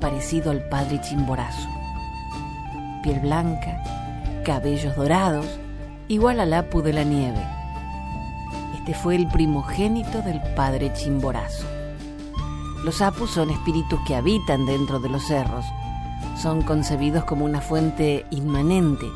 parecido 0.00 0.50
al 0.50 0.66
padre 0.70 0.98
Chimborazo. 1.02 1.68
Piel 3.02 3.20
blanca, 3.20 3.82
cabellos 4.46 4.96
dorados, 4.96 5.46
igual 6.08 6.40
al 6.40 6.54
apu 6.54 6.80
de 6.80 6.94
la 6.94 7.04
nieve. 7.04 7.46
Este 8.78 8.94
fue 8.94 9.16
el 9.16 9.28
primogénito 9.28 10.22
del 10.22 10.40
padre 10.54 10.90
Chimborazo. 10.94 11.66
Los 12.82 13.02
apus 13.02 13.30
son 13.30 13.50
espíritus 13.50 14.00
que 14.06 14.14
habitan 14.14 14.64
dentro 14.64 15.00
de 15.00 15.10
los 15.10 15.22
cerros, 15.26 15.66
son 16.36 16.62
concebidos 16.62 17.24
como 17.24 17.44
una 17.44 17.60
fuente 17.60 18.26
inmanente, 18.30 19.06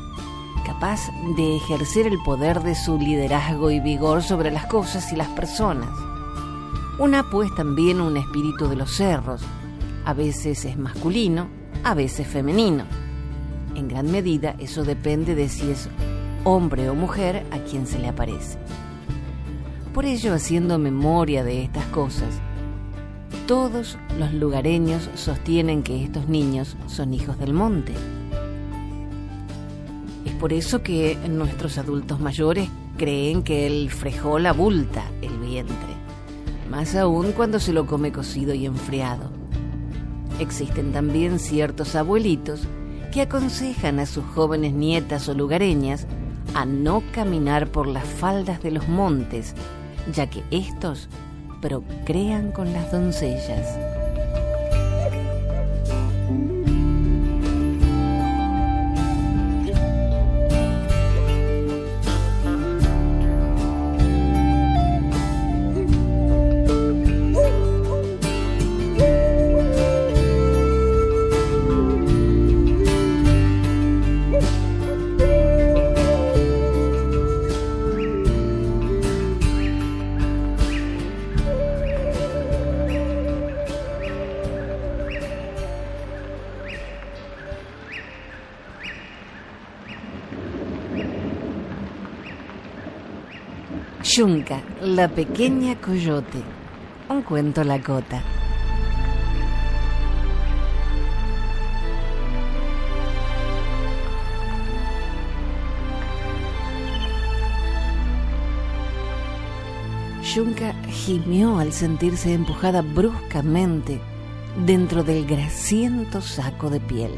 capaz 0.65 1.09
de 1.35 1.55
ejercer 1.55 2.07
el 2.07 2.17
poder 2.23 2.61
de 2.61 2.75
su 2.75 2.97
liderazgo 2.97 3.71
y 3.71 3.79
vigor 3.79 4.23
sobre 4.23 4.51
las 4.51 4.65
cosas 4.65 5.11
y 5.13 5.15
las 5.15 5.29
personas. 5.29 5.89
Una 6.99 7.29
pues 7.29 7.53
también 7.55 8.01
un 8.01 8.17
espíritu 8.17 8.67
de 8.67 8.75
los 8.75 8.91
cerros. 8.95 9.41
A 10.05 10.13
veces 10.13 10.65
es 10.65 10.77
masculino, 10.77 11.47
a 11.83 11.93
veces 11.93 12.27
femenino. 12.27 12.83
En 13.75 13.87
gran 13.87 14.11
medida 14.11 14.55
eso 14.59 14.83
depende 14.83 15.35
de 15.35 15.49
si 15.49 15.71
es 15.71 15.89
hombre 16.43 16.89
o 16.89 16.95
mujer 16.95 17.45
a 17.51 17.59
quien 17.59 17.87
se 17.87 17.99
le 17.99 18.07
aparece. 18.07 18.57
Por 19.93 20.05
ello, 20.05 20.33
haciendo 20.33 20.77
memoria 20.77 21.43
de 21.43 21.63
estas 21.63 21.85
cosas, 21.87 22.39
todos 23.47 23.97
los 24.17 24.33
lugareños 24.33 25.09
sostienen 25.15 25.83
que 25.83 26.03
estos 26.03 26.27
niños 26.27 26.75
son 26.87 27.13
hijos 27.13 27.37
del 27.39 27.53
monte. 27.53 27.93
Es 30.25 30.33
por 30.33 30.53
eso 30.53 30.81
que 30.83 31.17
nuestros 31.29 31.77
adultos 31.77 32.19
mayores 32.19 32.69
creen 32.97 33.43
que 33.43 33.67
el 33.67 33.89
frejol 33.89 34.45
abulta 34.45 35.03
el 35.21 35.37
vientre, 35.39 35.95
más 36.69 36.95
aún 36.95 37.31
cuando 37.31 37.59
se 37.59 37.73
lo 37.73 37.85
come 37.85 38.11
cocido 38.11 38.53
y 38.53 38.65
enfriado. 38.65 39.31
Existen 40.39 40.91
también 40.91 41.39
ciertos 41.39 41.95
abuelitos 41.95 42.61
que 43.11 43.21
aconsejan 43.21 43.99
a 43.99 44.05
sus 44.05 44.23
jóvenes 44.25 44.73
nietas 44.73 45.27
o 45.27 45.33
lugareñas 45.33 46.07
a 46.53 46.65
no 46.65 47.03
caminar 47.11 47.67
por 47.67 47.87
las 47.87 48.05
faldas 48.05 48.61
de 48.63 48.71
los 48.71 48.87
montes, 48.87 49.53
ya 50.13 50.29
que 50.29 50.43
estos 50.51 51.09
procrean 51.61 52.51
con 52.51 52.73
las 52.73 52.91
doncellas. 52.91 53.90
La 94.95 95.07
pequeña 95.07 95.79
coyote. 95.79 96.43
Un 97.09 97.21
cuento 97.21 97.63
lacota. 97.63 98.21
Yunca 110.35 110.73
gimió 110.89 111.57
al 111.57 111.71
sentirse 111.71 112.33
empujada 112.33 112.81
bruscamente 112.81 113.99
dentro 114.65 115.03
del 115.03 115.25
grasiento 115.25 116.21
saco 116.21 116.69
de 116.69 116.81
piel. 116.81 117.11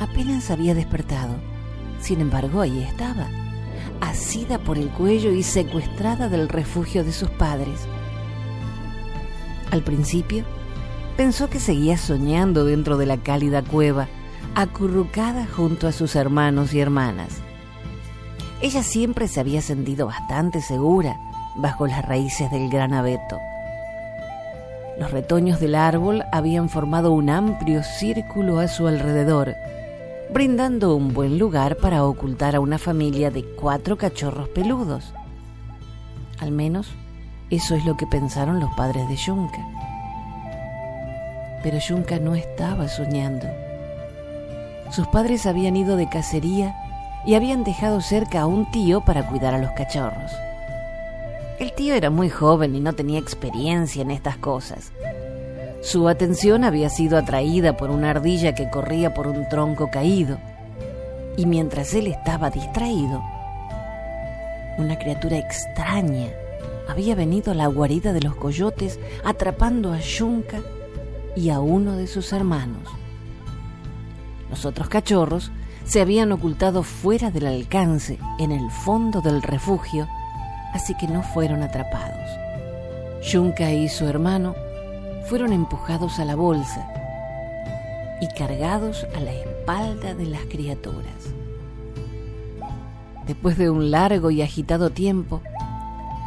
Apenas 0.00 0.50
había 0.50 0.74
despertado, 0.74 1.34
sin 2.00 2.20
embargo 2.20 2.60
ahí 2.60 2.82
estaba 2.82 3.26
asida 4.00 4.58
por 4.58 4.78
el 4.78 4.88
cuello 4.88 5.32
y 5.32 5.42
secuestrada 5.42 6.28
del 6.28 6.48
refugio 6.48 7.04
de 7.04 7.12
sus 7.12 7.30
padres. 7.30 7.86
Al 9.70 9.82
principio, 9.82 10.44
pensó 11.16 11.48
que 11.48 11.60
seguía 11.60 11.96
soñando 11.96 12.64
dentro 12.64 12.96
de 12.96 13.06
la 13.06 13.16
cálida 13.16 13.62
cueva, 13.62 14.08
acurrucada 14.54 15.46
junto 15.46 15.88
a 15.88 15.92
sus 15.92 16.16
hermanos 16.16 16.72
y 16.74 16.80
hermanas. 16.80 17.40
Ella 18.62 18.82
siempre 18.82 19.28
se 19.28 19.40
había 19.40 19.60
sentido 19.60 20.06
bastante 20.06 20.60
segura 20.60 21.16
bajo 21.56 21.86
las 21.86 22.04
raíces 22.04 22.50
del 22.50 22.68
gran 22.68 22.94
abeto. 22.94 23.38
Los 24.98 25.10
retoños 25.10 25.60
del 25.60 25.74
árbol 25.74 26.24
habían 26.32 26.70
formado 26.70 27.12
un 27.12 27.28
amplio 27.28 27.82
círculo 27.82 28.58
a 28.58 28.68
su 28.68 28.86
alrededor, 28.86 29.54
brindando 30.32 30.94
un 30.96 31.14
buen 31.14 31.38
lugar 31.38 31.76
para 31.76 32.04
ocultar 32.04 32.56
a 32.56 32.60
una 32.60 32.78
familia 32.78 33.30
de 33.30 33.44
cuatro 33.44 33.96
cachorros 33.96 34.48
peludos. 34.48 35.12
Al 36.40 36.50
menos 36.50 36.88
eso 37.50 37.74
es 37.74 37.84
lo 37.84 37.96
que 37.96 38.06
pensaron 38.06 38.60
los 38.60 38.72
padres 38.74 39.08
de 39.08 39.16
Yunka. 39.16 39.64
Pero 41.62 41.78
Yunka 41.78 42.18
no 42.18 42.34
estaba 42.34 42.88
soñando. 42.88 43.46
Sus 44.90 45.06
padres 45.08 45.46
habían 45.46 45.76
ido 45.76 45.96
de 45.96 46.08
cacería 46.08 46.74
y 47.24 47.34
habían 47.34 47.64
dejado 47.64 48.00
cerca 48.00 48.42
a 48.42 48.46
un 48.46 48.70
tío 48.70 49.00
para 49.00 49.26
cuidar 49.28 49.54
a 49.54 49.58
los 49.58 49.70
cachorros. 49.72 50.32
El 51.58 51.72
tío 51.72 51.94
era 51.94 52.10
muy 52.10 52.28
joven 52.28 52.74
y 52.74 52.80
no 52.80 52.92
tenía 52.92 53.18
experiencia 53.18 54.02
en 54.02 54.10
estas 54.10 54.36
cosas, 54.36 54.92
su 55.86 56.08
atención 56.08 56.64
había 56.64 56.90
sido 56.90 57.16
atraída 57.16 57.76
por 57.76 57.90
una 57.90 58.10
ardilla 58.10 58.56
que 58.56 58.68
corría 58.68 59.14
por 59.14 59.28
un 59.28 59.48
tronco 59.48 59.88
caído, 59.88 60.36
y 61.36 61.46
mientras 61.46 61.94
él 61.94 62.08
estaba 62.08 62.50
distraído, 62.50 63.22
una 64.78 64.98
criatura 64.98 65.38
extraña 65.38 66.26
había 66.88 67.14
venido 67.14 67.52
a 67.52 67.54
la 67.54 67.68
guarida 67.68 68.12
de 68.12 68.20
los 68.20 68.34
coyotes 68.34 68.98
atrapando 69.24 69.92
a 69.92 70.00
Yunca 70.00 70.60
y 71.36 71.50
a 71.50 71.60
uno 71.60 71.96
de 71.96 72.08
sus 72.08 72.32
hermanos. 72.32 72.82
Los 74.50 74.64
otros 74.64 74.88
cachorros 74.88 75.52
se 75.84 76.00
habían 76.00 76.32
ocultado 76.32 76.82
fuera 76.82 77.30
del 77.30 77.46
alcance, 77.46 78.18
en 78.40 78.50
el 78.50 78.72
fondo 78.72 79.20
del 79.20 79.40
refugio, 79.40 80.08
así 80.74 80.96
que 80.96 81.06
no 81.06 81.22
fueron 81.22 81.62
atrapados. 81.62 82.28
Yunca 83.22 83.70
y 83.70 83.88
su 83.88 84.08
hermano 84.08 84.65
fueron 85.28 85.52
empujados 85.52 86.18
a 86.18 86.24
la 86.24 86.36
bolsa 86.36 86.86
y 88.20 88.28
cargados 88.28 89.06
a 89.16 89.20
la 89.20 89.32
espalda 89.32 90.14
de 90.14 90.26
las 90.26 90.42
criaturas. 90.42 91.34
Después 93.26 93.58
de 93.58 93.68
un 93.70 93.90
largo 93.90 94.30
y 94.30 94.42
agitado 94.42 94.90
tiempo, 94.90 95.42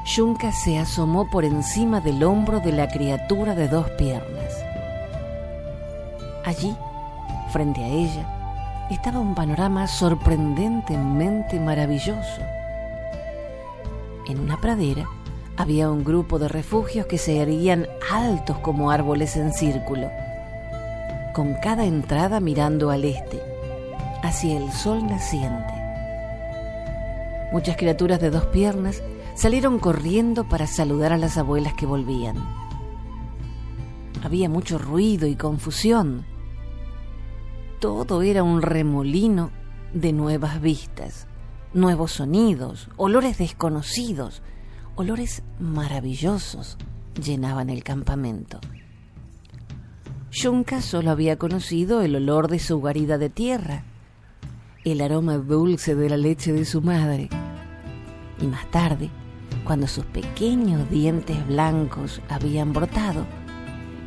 Yunka 0.06 0.52
se 0.52 0.78
asomó 0.78 1.30
por 1.30 1.46
encima 1.46 2.02
del 2.02 2.24
hombro 2.24 2.60
de 2.60 2.74
la 2.74 2.90
criatura 2.90 3.56
de 3.56 3.68
dos 3.70 3.90
piernas. 3.92 4.54
Allí, 6.46 6.76
frente 7.52 7.84
a 7.84 7.88
ella, 7.88 8.88
estaba 8.90 9.20
un 9.20 9.34
panorama 9.34 9.88
sorprendentemente 9.88 11.60
maravilloso. 11.60 12.42
En 14.28 14.40
una 14.40 14.58
pradera, 14.58 15.08
había 15.60 15.92
un 15.92 16.06
grupo 16.06 16.40
de 16.40 16.48
refugios 16.48 17.06
que 17.08 17.18
se 17.18 17.42
erguían 17.42 17.86
altos 18.10 18.58
como 18.60 18.92
árboles 18.92 19.36
en 19.36 19.52
círculo, 19.52 20.10
con 21.34 21.54
cada 21.56 21.84
entrada 21.84 22.40
mirando 22.40 22.92
al 22.92 23.04
este, 23.04 23.42
hacia 24.24 24.58
el 24.58 24.72
sol 24.72 25.06
naciente. 25.06 25.74
Muchas 27.52 27.76
criaturas 27.76 28.22
de 28.22 28.30
dos 28.30 28.46
piernas 28.46 29.04
salieron 29.36 29.80
corriendo 29.80 30.48
para 30.48 30.66
saludar 30.66 31.12
a 31.12 31.18
las 31.18 31.38
abuelas 31.38 31.74
que 31.74 31.86
volvían. 31.86 32.38
Había 34.24 34.48
mucho 34.48 34.78
ruido 34.78 35.28
y 35.28 35.36
confusión. 35.36 36.26
Todo 37.82 38.22
era 38.22 38.44
un 38.44 38.62
remolino 38.62 39.52
de 39.94 40.14
nuevas 40.14 40.62
vistas, 40.62 41.28
nuevos 41.74 42.14
sonidos, 42.14 42.90
olores 42.96 43.40
desconocidos, 43.40 44.42
olores 45.00 45.44
maravillosos 45.60 46.78
llenaban 47.24 47.70
el 47.70 47.86
campamento. 47.86 48.60
Yunka 50.30 50.82
solo 50.82 51.12
había 51.12 51.38
conocido 51.38 52.02
el 52.02 52.18
olor 52.18 52.50
de 52.50 52.60
su 52.60 52.80
guarida 52.80 53.18
de 53.18 53.30
tierra, 53.30 53.84
el 54.84 55.00
aroma 55.00 55.38
dulce 55.38 55.96
de 55.96 56.10
la 56.10 56.18
leche 56.18 56.52
de 56.52 56.66
su 56.66 56.82
madre, 56.82 57.30
y 58.42 58.48
más 58.48 58.70
tarde, 58.72 59.10
cuando 59.64 59.88
sus 59.88 60.04
pequeños 60.04 60.90
dientes 60.90 61.48
blancos 61.48 62.22
habían 62.28 62.74
brotado, 62.74 63.26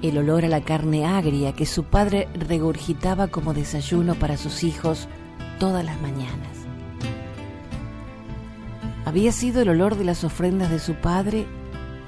el 0.02 0.18
olor 0.18 0.44
a 0.44 0.48
la 0.48 0.62
carne 0.62 1.06
agria 1.06 1.54
que 1.54 1.64
su 1.64 1.84
padre 1.84 2.28
regurgitaba 2.34 3.28
como 3.28 3.54
desayuno 3.54 4.14
para 4.14 4.36
sus 4.36 4.62
hijos 4.62 5.08
todas 5.58 5.84
las 5.86 5.98
mañanas 6.02 6.61
había 9.04 9.32
sido 9.32 9.62
el 9.62 9.68
olor 9.68 9.96
de 9.96 10.04
las 10.04 10.24
ofrendas 10.24 10.70
de 10.70 10.78
su 10.78 10.94
padre 10.94 11.46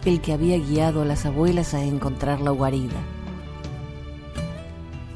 el 0.05 0.21
que 0.21 0.33
había 0.33 0.59
guiado 0.59 1.03
a 1.03 1.05
las 1.05 1.25
abuelas 1.27 1.75
a 1.75 1.83
encontrar 1.83 2.41
la 2.41 2.51
guarida. 2.51 3.01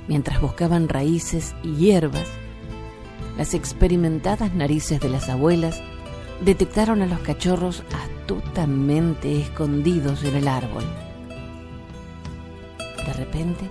Mientras 0.07 0.41
buscaban 0.41 0.89
raíces 0.89 1.55
y 1.63 1.75
hierbas, 1.75 2.27
las 3.37 3.53
experimentadas 3.53 4.55
narices 4.55 5.01
de 5.01 5.11
las 5.11 5.29
abuelas 5.29 5.81
detectaron 6.45 7.03
a 7.03 7.07
los 7.07 7.21
cachorros 7.21 7.83
astutamente 7.93 9.41
escondidos 9.41 10.25
en 10.25 10.37
el 10.37 10.49
árbol. 10.49 10.85
De 13.05 13.13
repente, 13.13 13.69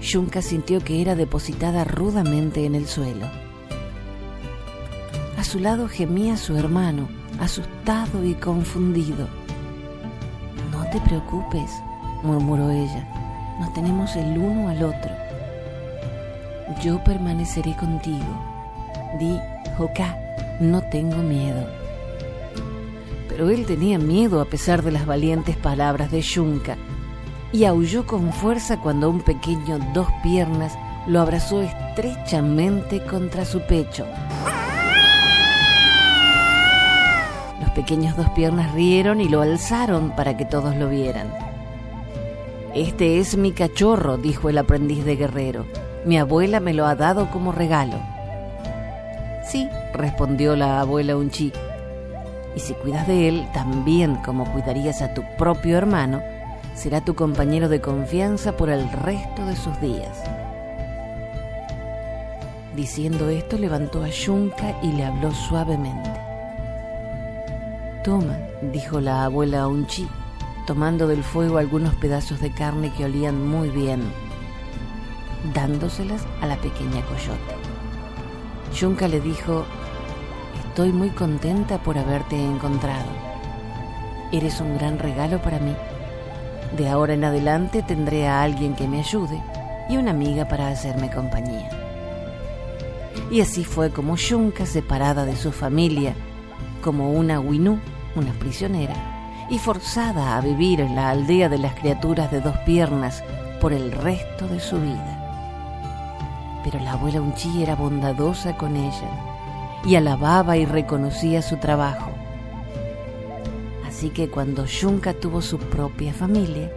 Yunka 0.00 0.42
sintió 0.42 0.80
que 0.80 1.00
era 1.00 1.14
depositada 1.14 1.84
rudamente 1.84 2.66
en 2.66 2.74
el 2.74 2.86
suelo. 2.86 3.26
A 5.38 5.44
su 5.44 5.58
lado 5.58 5.88
gemía 5.88 6.36
su 6.36 6.56
hermano, 6.56 7.08
asustado 7.40 8.24
y 8.24 8.34
confundido. 8.34 9.28
No 10.70 10.84
te 10.90 11.00
preocupes, 11.00 11.70
murmuró 12.22 12.70
ella, 12.70 13.06
nos 13.60 13.72
tenemos 13.74 14.14
el 14.16 14.38
uno 14.38 14.68
al 14.68 14.82
otro. 14.82 15.10
Yo 16.82 17.02
permaneceré 17.04 17.76
contigo. 17.76 18.24
Di, 19.18 19.38
Joká, 19.76 20.16
no 20.60 20.80
tengo 20.82 21.16
miedo. 21.16 21.66
Pero 23.28 23.50
él 23.50 23.66
tenía 23.66 23.98
miedo 23.98 24.40
a 24.40 24.44
pesar 24.44 24.82
de 24.82 24.92
las 24.92 25.06
valientes 25.06 25.56
palabras 25.56 26.10
de 26.10 26.20
Yunka 26.20 26.76
y 27.52 27.64
aulló 27.64 28.06
con 28.06 28.32
fuerza 28.32 28.78
cuando 28.80 29.10
un 29.10 29.20
pequeño 29.20 29.78
dos 29.92 30.08
piernas 30.22 30.76
lo 31.06 31.20
abrazó 31.20 31.62
estrechamente 31.62 33.04
contra 33.04 33.44
su 33.44 33.60
pecho. 33.60 34.06
Los 37.60 37.61
pequeños 37.74 38.16
dos 38.16 38.28
piernas 38.30 38.72
rieron 38.72 39.20
y 39.20 39.28
lo 39.28 39.40
alzaron 39.40 40.10
para 40.10 40.36
que 40.36 40.44
todos 40.44 40.76
lo 40.76 40.88
vieran. 40.88 41.32
Este 42.74 43.18
es 43.18 43.36
mi 43.36 43.52
cachorro, 43.52 44.16
dijo 44.16 44.48
el 44.48 44.58
aprendiz 44.58 45.04
de 45.04 45.16
guerrero. 45.16 45.66
Mi 46.06 46.18
abuela 46.18 46.58
me 46.58 46.72
lo 46.72 46.86
ha 46.86 46.94
dado 46.94 47.30
como 47.30 47.52
regalo. 47.52 48.00
Sí, 49.44 49.68
respondió 49.92 50.56
la 50.56 50.80
abuela 50.80 51.16
Unchi. 51.16 51.52
Y 52.56 52.60
si 52.60 52.74
cuidas 52.74 53.06
de 53.06 53.28
él, 53.28 53.46
también 53.52 54.16
como 54.16 54.50
cuidarías 54.52 55.02
a 55.02 55.12
tu 55.14 55.22
propio 55.36 55.76
hermano, 55.76 56.22
será 56.74 57.04
tu 57.04 57.14
compañero 57.14 57.68
de 57.68 57.80
confianza 57.80 58.56
por 58.56 58.70
el 58.70 58.90
resto 58.90 59.44
de 59.44 59.56
sus 59.56 59.78
días. 59.80 60.22
Diciendo 62.74 63.28
esto, 63.28 63.58
levantó 63.58 64.02
a 64.02 64.08
Yunka 64.08 64.74
y 64.82 64.92
le 64.92 65.04
habló 65.04 65.30
suavemente. 65.32 66.31
Toma, 68.04 68.36
dijo 68.72 69.00
la 69.00 69.24
abuela 69.24 69.68
Unchi, 69.68 70.08
tomando 70.66 71.06
del 71.06 71.22
fuego 71.22 71.58
algunos 71.58 71.94
pedazos 71.94 72.40
de 72.40 72.50
carne 72.50 72.92
que 72.96 73.04
olían 73.04 73.46
muy 73.46 73.70
bien, 73.70 74.02
dándoselas 75.54 76.26
a 76.40 76.46
la 76.46 76.56
pequeña 76.56 77.00
coyote. 77.02 77.54
Yunka 78.74 79.06
le 79.06 79.20
dijo, 79.20 79.64
estoy 80.66 80.92
muy 80.92 81.10
contenta 81.10 81.78
por 81.78 81.96
haberte 81.96 82.44
encontrado. 82.44 83.06
Eres 84.32 84.60
un 84.60 84.76
gran 84.76 84.98
regalo 84.98 85.40
para 85.40 85.60
mí. 85.60 85.76
De 86.76 86.88
ahora 86.88 87.14
en 87.14 87.22
adelante 87.22 87.82
tendré 87.82 88.26
a 88.26 88.42
alguien 88.42 88.74
que 88.74 88.88
me 88.88 88.98
ayude 88.98 89.40
y 89.88 89.96
una 89.96 90.10
amiga 90.10 90.48
para 90.48 90.68
hacerme 90.68 91.08
compañía. 91.08 91.70
Y 93.30 93.42
así 93.42 93.62
fue 93.62 93.90
como 93.90 94.16
Yunka, 94.16 94.66
separada 94.66 95.24
de 95.24 95.36
su 95.36 95.52
familia, 95.52 96.14
como 96.82 97.12
una 97.12 97.38
Winú, 97.38 97.78
una 98.14 98.32
prisionera, 98.32 98.94
y 99.48 99.58
forzada 99.58 100.36
a 100.36 100.40
vivir 100.40 100.80
en 100.80 100.94
la 100.94 101.10
aldea 101.10 101.48
de 101.48 101.58
las 101.58 101.74
criaturas 101.74 102.30
de 102.30 102.40
dos 102.40 102.56
piernas 102.58 103.22
por 103.60 103.72
el 103.72 103.92
resto 103.92 104.48
de 104.48 104.60
su 104.60 104.80
vida. 104.80 106.60
Pero 106.64 106.78
la 106.80 106.92
abuela 106.92 107.20
Unchi 107.20 107.62
era 107.62 107.74
bondadosa 107.74 108.56
con 108.56 108.76
ella 108.76 109.10
y 109.84 109.96
alababa 109.96 110.56
y 110.56 110.64
reconocía 110.64 111.42
su 111.42 111.56
trabajo. 111.56 112.10
Así 113.86 114.10
que 114.10 114.28
cuando 114.28 114.64
Yunka 114.64 115.12
tuvo 115.14 115.42
su 115.42 115.58
propia 115.58 116.12
familia, 116.12 116.70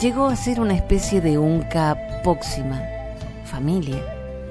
llegó 0.00 0.26
a 0.26 0.36
ser 0.36 0.60
una 0.60 0.74
especie 0.74 1.20
de 1.20 1.38
Unca 1.38 1.96
póxima, 2.24 2.80
familia, 3.44 4.02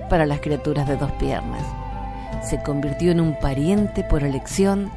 para 0.09 0.25
las 0.25 0.39
criaturas 0.39 0.87
de 0.87 0.97
dos 0.97 1.11
piernas. 1.13 1.63
Se 2.43 2.61
convirtió 2.61 3.11
en 3.11 3.19
un 3.19 3.37
pariente 3.39 4.03
por 4.03 4.23
elección 4.23 4.89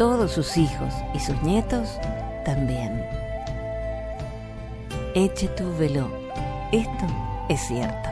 todos 0.00 0.32
sus 0.32 0.56
hijos 0.56 0.94
y 1.12 1.18
sus 1.20 1.42
nietos 1.42 1.98
también. 2.46 3.04
Eche 5.14 5.46
tu 5.48 5.76
velo. 5.76 6.10
Esto 6.72 7.06
es 7.50 7.60
cierto. 7.60 8.09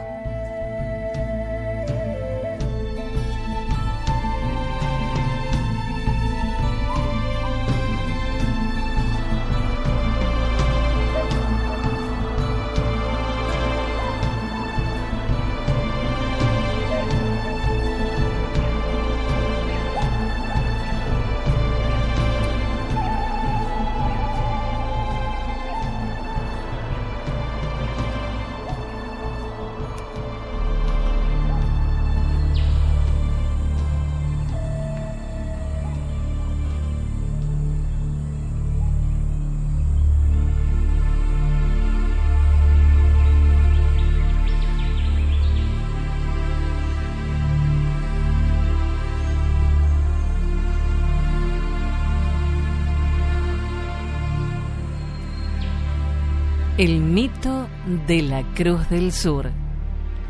El 56.79 57.01
mito 57.01 57.67
de 58.07 58.21
la 58.21 58.41
Cruz 58.53 58.89
del 58.89 59.11
Sur, 59.11 59.51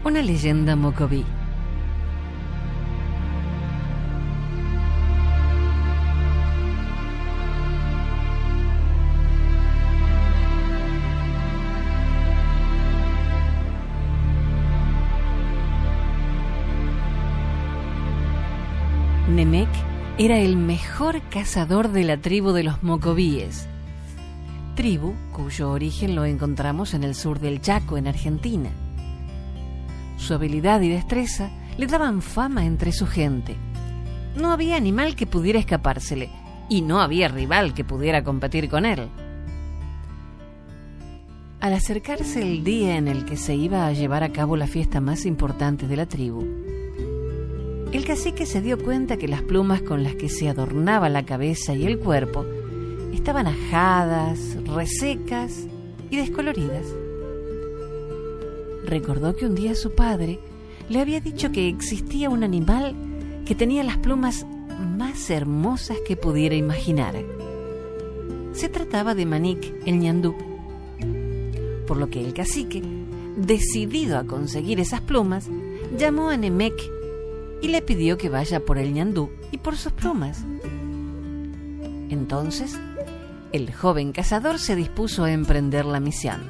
una 0.03 0.23
leyenda 0.23 0.75
mocoví. 0.75 1.23
Nemec 19.27 19.69
era 20.17 20.39
el 20.39 20.57
mejor 20.57 21.21
cazador 21.29 21.91
de 21.91 22.05
la 22.05 22.17
tribu 22.17 22.53
de 22.53 22.63
los 22.63 22.81
mocovíes 22.81 23.69
tribu 24.79 25.13
cuyo 25.33 25.71
origen 25.71 26.15
lo 26.15 26.23
encontramos 26.23 26.93
en 26.93 27.03
el 27.03 27.13
sur 27.13 27.41
del 27.41 27.59
Chaco, 27.59 27.97
en 27.97 28.07
Argentina. 28.07 28.69
Su 30.15 30.33
habilidad 30.33 30.79
y 30.79 30.87
destreza 30.87 31.49
le 31.77 31.85
daban 31.85 32.21
fama 32.21 32.65
entre 32.65 32.93
su 32.93 33.05
gente. 33.05 33.57
No 34.37 34.53
había 34.53 34.77
animal 34.77 35.17
que 35.17 35.27
pudiera 35.27 35.59
escapársele 35.59 36.29
y 36.69 36.81
no 36.81 37.01
había 37.01 37.27
rival 37.27 37.73
que 37.73 37.83
pudiera 37.83 38.23
competir 38.23 38.69
con 38.69 38.85
él. 38.85 39.09
Al 41.59 41.73
acercarse 41.73 42.41
el 42.41 42.63
día 42.63 42.95
en 42.95 43.09
el 43.09 43.25
que 43.25 43.35
se 43.35 43.55
iba 43.55 43.85
a 43.85 43.91
llevar 43.91 44.23
a 44.23 44.31
cabo 44.31 44.55
la 44.55 44.67
fiesta 44.67 45.01
más 45.01 45.25
importante 45.25 45.89
de 45.89 45.97
la 45.97 46.05
tribu, 46.05 46.47
el 47.91 48.05
cacique 48.05 48.45
se 48.45 48.61
dio 48.61 48.81
cuenta 48.81 49.17
que 49.17 49.27
las 49.27 49.41
plumas 49.41 49.81
con 49.81 50.03
las 50.03 50.15
que 50.15 50.29
se 50.29 50.47
adornaba 50.47 51.09
la 51.09 51.25
cabeza 51.25 51.75
y 51.75 51.85
el 51.85 51.99
cuerpo 51.99 52.45
estaban 53.13 53.47
ajadas, 53.47 54.57
resecas 54.65 55.67
y 56.09 56.17
descoloridas. 56.17 56.85
Recordó 58.85 59.35
que 59.35 59.45
un 59.45 59.55
día 59.55 59.75
su 59.75 59.91
padre 59.91 60.39
le 60.89 60.99
había 60.99 61.19
dicho 61.19 61.51
que 61.51 61.67
existía 61.67 62.29
un 62.29 62.43
animal 62.43 62.95
que 63.45 63.55
tenía 63.55 63.83
las 63.83 63.97
plumas 63.97 64.45
más 64.97 65.29
hermosas 65.29 65.97
que 66.07 66.15
pudiera 66.15 66.55
imaginar. 66.55 67.15
Se 68.53 68.69
trataba 68.69 69.15
de 69.15 69.25
Manik 69.25 69.73
el 69.85 69.99
ñandú, 69.99 70.35
por 71.85 71.97
lo 71.97 72.09
que 72.09 72.23
el 72.23 72.33
cacique, 72.33 72.81
decidido 73.37 74.17
a 74.17 74.25
conseguir 74.25 74.79
esas 74.79 75.01
plumas, 75.01 75.49
llamó 75.97 76.29
a 76.29 76.37
Nemec 76.37 76.73
y 77.61 77.67
le 77.67 77.81
pidió 77.81 78.17
que 78.17 78.29
vaya 78.29 78.59
por 78.65 78.77
el 78.77 78.93
ñandú 78.93 79.29
y 79.51 79.57
por 79.57 79.77
sus 79.77 79.93
plumas. 79.93 80.43
Entonces 82.09 82.79
el 83.51 83.73
joven 83.73 84.11
cazador 84.11 84.59
se 84.59 84.75
dispuso 84.75 85.23
a 85.23 85.31
emprender 85.31 85.85
la 85.85 85.99
misión. 85.99 86.41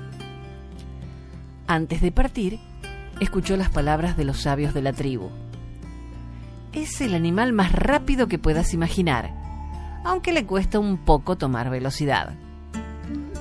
Antes 1.68 2.02
de 2.02 2.12
partir, 2.12 2.60
escuchó 3.20 3.56
las 3.56 3.70
palabras 3.70 4.18
de 4.18 4.26
los 4.26 4.42
sabios 4.42 4.74
de 4.74 4.82
la 4.82 4.94
tribu. 4.94 5.30
es 6.74 7.02
el 7.02 7.16
animal 7.16 7.52
más 7.54 7.72
rápido 7.72 8.28
que 8.28 8.38
puedas 8.38 8.74
imaginar, 8.74 9.34
aunque 10.04 10.34
le 10.34 10.46
cuesta 10.46 10.80
un 10.80 10.98
poco 10.98 11.38
tomar 11.38 11.70
velocidad. 11.70 12.36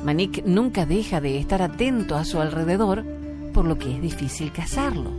Manik 0.04 0.44
nunca 0.44 0.86
deja 0.86 1.20
de 1.20 1.38
estar 1.38 1.60
atento 1.62 2.16
a 2.16 2.24
su 2.24 2.40
alrededor, 2.40 3.04
por 3.52 3.64
lo 3.64 3.78
que 3.78 3.94
es 3.94 4.00
difícil 4.00 4.52
cazarlo. 4.52 5.10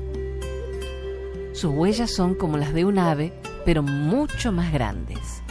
Sus 1.54 1.71
huellas 1.71 2.13
son 2.13 2.36
como 2.36 2.58
las 2.58 2.73
de 2.73 2.86
un 2.86 2.99
ave, 2.99 3.34
pero 3.65 3.84
mucho 3.84 4.52
más 4.52 4.71
grandes. 4.71 5.43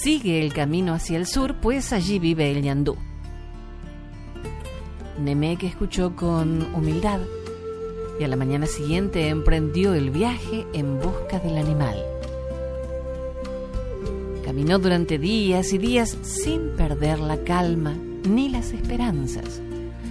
Sigue 0.00 0.40
el 0.40 0.52
camino 0.52 0.94
hacia 0.94 1.18
el 1.18 1.26
sur, 1.26 1.56
pues 1.56 1.92
allí 1.92 2.20
vive 2.20 2.52
el 2.52 2.62
ñandú. 2.62 2.96
Nemek 5.18 5.64
escuchó 5.64 6.14
con 6.14 6.72
humildad 6.72 7.18
y 8.20 8.22
a 8.22 8.28
la 8.28 8.36
mañana 8.36 8.66
siguiente 8.66 9.26
emprendió 9.26 9.94
el 9.94 10.10
viaje 10.10 10.64
en 10.72 11.00
busca 11.00 11.40
del 11.40 11.56
animal. 11.58 12.00
Caminó 14.44 14.78
durante 14.78 15.18
días 15.18 15.72
y 15.72 15.78
días 15.78 16.16
sin 16.22 16.76
perder 16.76 17.18
la 17.18 17.42
calma 17.42 17.96
ni 18.28 18.50
las 18.50 18.70
esperanzas. 18.70 19.60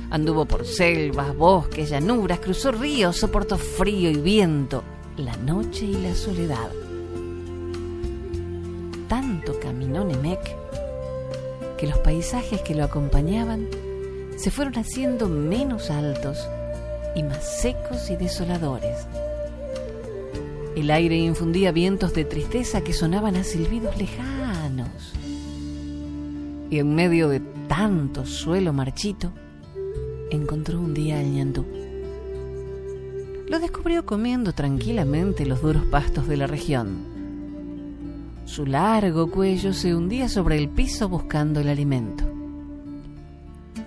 Anduvo 0.10 0.44
por 0.44 0.66
selvas, 0.66 1.34
bosques, 1.34 1.92
llanuras, 1.92 2.42
cruzó 2.42 2.74
ríos, 2.74 3.16
soportó 3.16 3.58
frío 3.58 4.10
y 4.10 4.18
viento, 4.18 4.84
la 5.16 5.38
noche 5.38 5.86
y 5.86 5.94
la 5.94 6.14
soledad. 6.14 6.87
Tanto 9.08 9.60
caminó 9.60 10.04
Nemec 10.04 10.40
que 11.78 11.88
los 11.88 11.98
paisajes 12.00 12.62
que 12.62 12.76
lo 12.76 12.84
acompañaban 12.84 13.68
se 14.36 14.52
fueron 14.52 14.78
haciendo 14.78 15.28
menos 15.28 15.90
altos 15.90 16.48
y 17.16 17.24
más 17.24 17.62
secos 17.62 18.10
y 18.10 18.16
desoladores. 18.16 19.08
El 20.76 20.92
aire 20.92 21.18
infundía 21.18 21.72
vientos 21.72 22.14
de 22.14 22.26
tristeza 22.26 22.82
que 22.82 22.94
sonaban 22.94 23.36
a 23.36 23.44
silbidos 23.44 23.98
lejanos. 23.98 25.14
Y 26.70 26.80
en 26.80 26.94
medio 26.94 27.30
de 27.30 27.40
tanto 27.68 28.26
suelo 28.26 28.74
marchito, 28.74 29.32
encontró 30.30 30.80
un 30.80 30.94
día 30.94 31.20
al 31.20 31.32
ñandú. 31.32 31.66
Lo 33.48 33.60
descubrió 33.60 34.06
comiendo 34.06 34.54
tranquilamente 34.54 35.46
los 35.46 35.62
duros 35.62 35.86
pastos 35.86 36.28
de 36.28 36.38
la 36.38 36.48
región. 36.48 37.17
Su 38.48 38.66
largo 38.66 39.30
cuello 39.30 39.74
se 39.74 39.94
hundía 39.94 40.30
sobre 40.30 40.58
el 40.58 40.70
piso 40.70 41.10
buscando 41.10 41.60
el 41.60 41.68
alimento. 41.68 42.24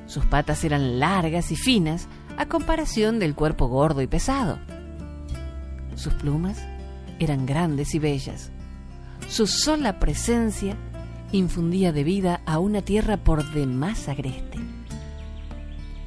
Sus 0.07 0.27
patas 0.27 0.63
eran 0.65 1.01
largas 1.01 1.51
y 1.51 1.57
finas 1.57 2.09
a 2.37 2.45
comparación 2.45 3.19
del 3.19 3.35
cuerpo 3.35 3.69
gordo 3.69 4.03
y 4.03 4.07
pesado. 4.07 4.59
Sus 5.95 6.13
plumas 6.13 6.59
eran 7.19 7.47
grandes 7.47 7.95
y 7.95 7.99
bellas. 7.99 8.51
Su 9.31 9.47
sola 9.47 9.99
presencia 9.99 10.77
infundía 11.33 11.91
de 11.91 12.05
vida 12.05 12.43
a 12.45 12.59
una 12.59 12.83
tierra 12.83 13.17
por 13.17 13.51
demás 13.53 14.11
agreste. 14.11 14.59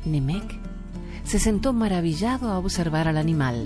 Nemec 0.05 0.59
se 1.23 1.39
sentó 1.39 1.73
maravillado 1.73 2.51
a 2.51 2.59
observar 2.59 3.07
al 3.07 3.17
animal. 3.17 3.65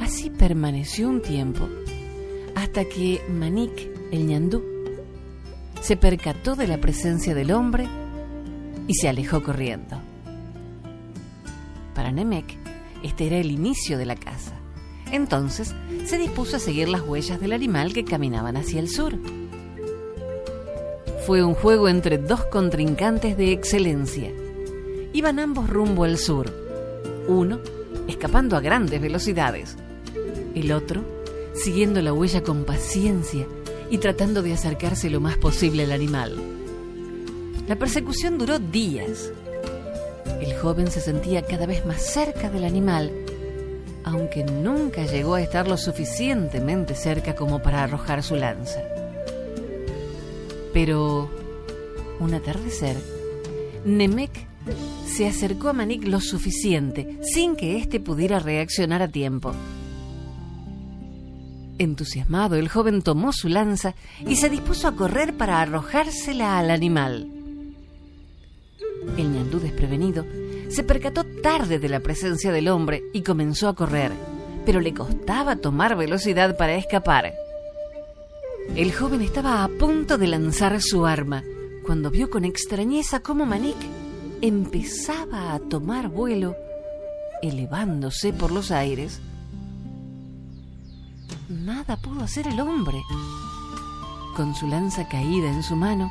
Así 0.00 0.28
permaneció 0.28 1.08
un 1.08 1.22
tiempo 1.22 1.68
hasta 2.54 2.84
que 2.84 3.20
Manik, 3.28 3.90
el 4.10 4.26
ñandú, 4.26 4.62
se 5.80 5.96
percató 5.96 6.56
de 6.56 6.66
la 6.66 6.78
presencia 6.78 7.34
del 7.34 7.50
hombre 7.50 7.86
y 8.86 8.94
se 8.94 9.08
alejó 9.08 9.42
corriendo. 9.42 10.00
Para 11.94 12.10
Nemec, 12.10 12.56
este 13.02 13.26
era 13.26 13.36
el 13.36 13.50
inicio 13.50 13.98
de 13.98 14.06
la 14.06 14.16
caza. 14.16 14.54
Entonces 15.12 15.74
se 16.06 16.18
dispuso 16.18 16.56
a 16.56 16.58
seguir 16.58 16.88
las 16.88 17.02
huellas 17.02 17.40
del 17.40 17.52
animal 17.52 17.92
que 17.92 18.04
caminaban 18.04 18.56
hacia 18.56 18.80
el 18.80 18.88
sur. 18.88 19.18
Fue 21.26 21.44
un 21.44 21.54
juego 21.54 21.88
entre 21.88 22.18
dos 22.18 22.44
contrincantes 22.46 23.36
de 23.36 23.52
excelencia. 23.52 24.30
Iban 25.12 25.38
ambos 25.38 25.70
rumbo 25.70 26.04
al 26.04 26.18
sur. 26.18 26.52
Uno 27.28 27.60
escapando 28.08 28.56
a 28.56 28.60
grandes 28.60 29.00
velocidades. 29.00 29.76
El 30.54 30.72
otro 30.72 31.13
siguiendo 31.54 32.02
la 32.02 32.12
huella 32.12 32.42
con 32.42 32.64
paciencia 32.64 33.46
y 33.90 33.98
tratando 33.98 34.42
de 34.42 34.52
acercarse 34.52 35.10
lo 35.10 35.20
más 35.20 35.36
posible 35.36 35.84
al 35.84 35.92
animal. 35.92 36.36
La 37.68 37.76
persecución 37.76 38.38
duró 38.38 38.58
días. 38.58 39.30
El 40.40 40.54
joven 40.58 40.90
se 40.90 41.00
sentía 41.00 41.42
cada 41.42 41.66
vez 41.66 41.86
más 41.86 42.02
cerca 42.02 42.50
del 42.50 42.64
animal, 42.64 43.10
aunque 44.04 44.44
nunca 44.44 45.06
llegó 45.06 45.34
a 45.34 45.42
estar 45.42 45.66
lo 45.68 45.76
suficientemente 45.76 46.94
cerca 46.94 47.34
como 47.34 47.62
para 47.62 47.82
arrojar 47.82 48.22
su 48.22 48.36
lanza. 48.36 48.82
Pero, 50.72 51.30
un 52.20 52.34
atardecer, 52.34 52.96
Nemec 53.84 54.30
se 55.06 55.26
acercó 55.26 55.68
a 55.68 55.72
Manik 55.72 56.06
lo 56.06 56.20
suficiente, 56.20 57.18
sin 57.22 57.56
que 57.56 57.76
éste 57.76 58.00
pudiera 58.00 58.40
reaccionar 58.40 59.00
a 59.02 59.08
tiempo. 59.08 59.54
Entusiasmado, 61.78 62.56
el 62.56 62.68
joven 62.68 63.02
tomó 63.02 63.32
su 63.32 63.48
lanza 63.48 63.94
y 64.26 64.36
se 64.36 64.48
dispuso 64.48 64.86
a 64.88 64.94
correr 64.94 65.36
para 65.36 65.60
arrojársela 65.60 66.58
al 66.58 66.70
animal. 66.70 67.28
El 69.16 69.32
ñandú 69.32 69.58
desprevenido 69.60 70.24
se 70.68 70.82
percató 70.82 71.24
tarde 71.42 71.78
de 71.78 71.88
la 71.88 72.00
presencia 72.00 72.52
del 72.52 72.68
hombre 72.68 73.02
y 73.12 73.22
comenzó 73.22 73.68
a 73.68 73.74
correr, 73.74 74.12
pero 74.64 74.80
le 74.80 74.94
costaba 74.94 75.56
tomar 75.56 75.96
velocidad 75.96 76.56
para 76.56 76.74
escapar. 76.74 77.32
El 78.76 78.92
joven 78.92 79.20
estaba 79.20 79.62
a 79.62 79.68
punto 79.68 80.16
de 80.16 80.26
lanzar 80.26 80.80
su 80.80 81.06
arma 81.06 81.44
cuando 81.84 82.10
vio 82.10 82.30
con 82.30 82.44
extrañeza 82.44 83.20
cómo 83.20 83.46
Manik 83.46 83.76
empezaba 84.40 85.54
a 85.54 85.58
tomar 85.58 86.08
vuelo, 86.08 86.56
elevándose 87.42 88.32
por 88.32 88.50
los 88.50 88.70
aires. 88.70 89.20
Nada 91.48 91.98
pudo 91.98 92.24
hacer 92.24 92.48
el 92.48 92.58
hombre. 92.58 93.04
Con 94.34 94.54
su 94.54 94.66
lanza 94.66 95.06
caída 95.08 95.50
en 95.50 95.62
su 95.62 95.76
mano, 95.76 96.10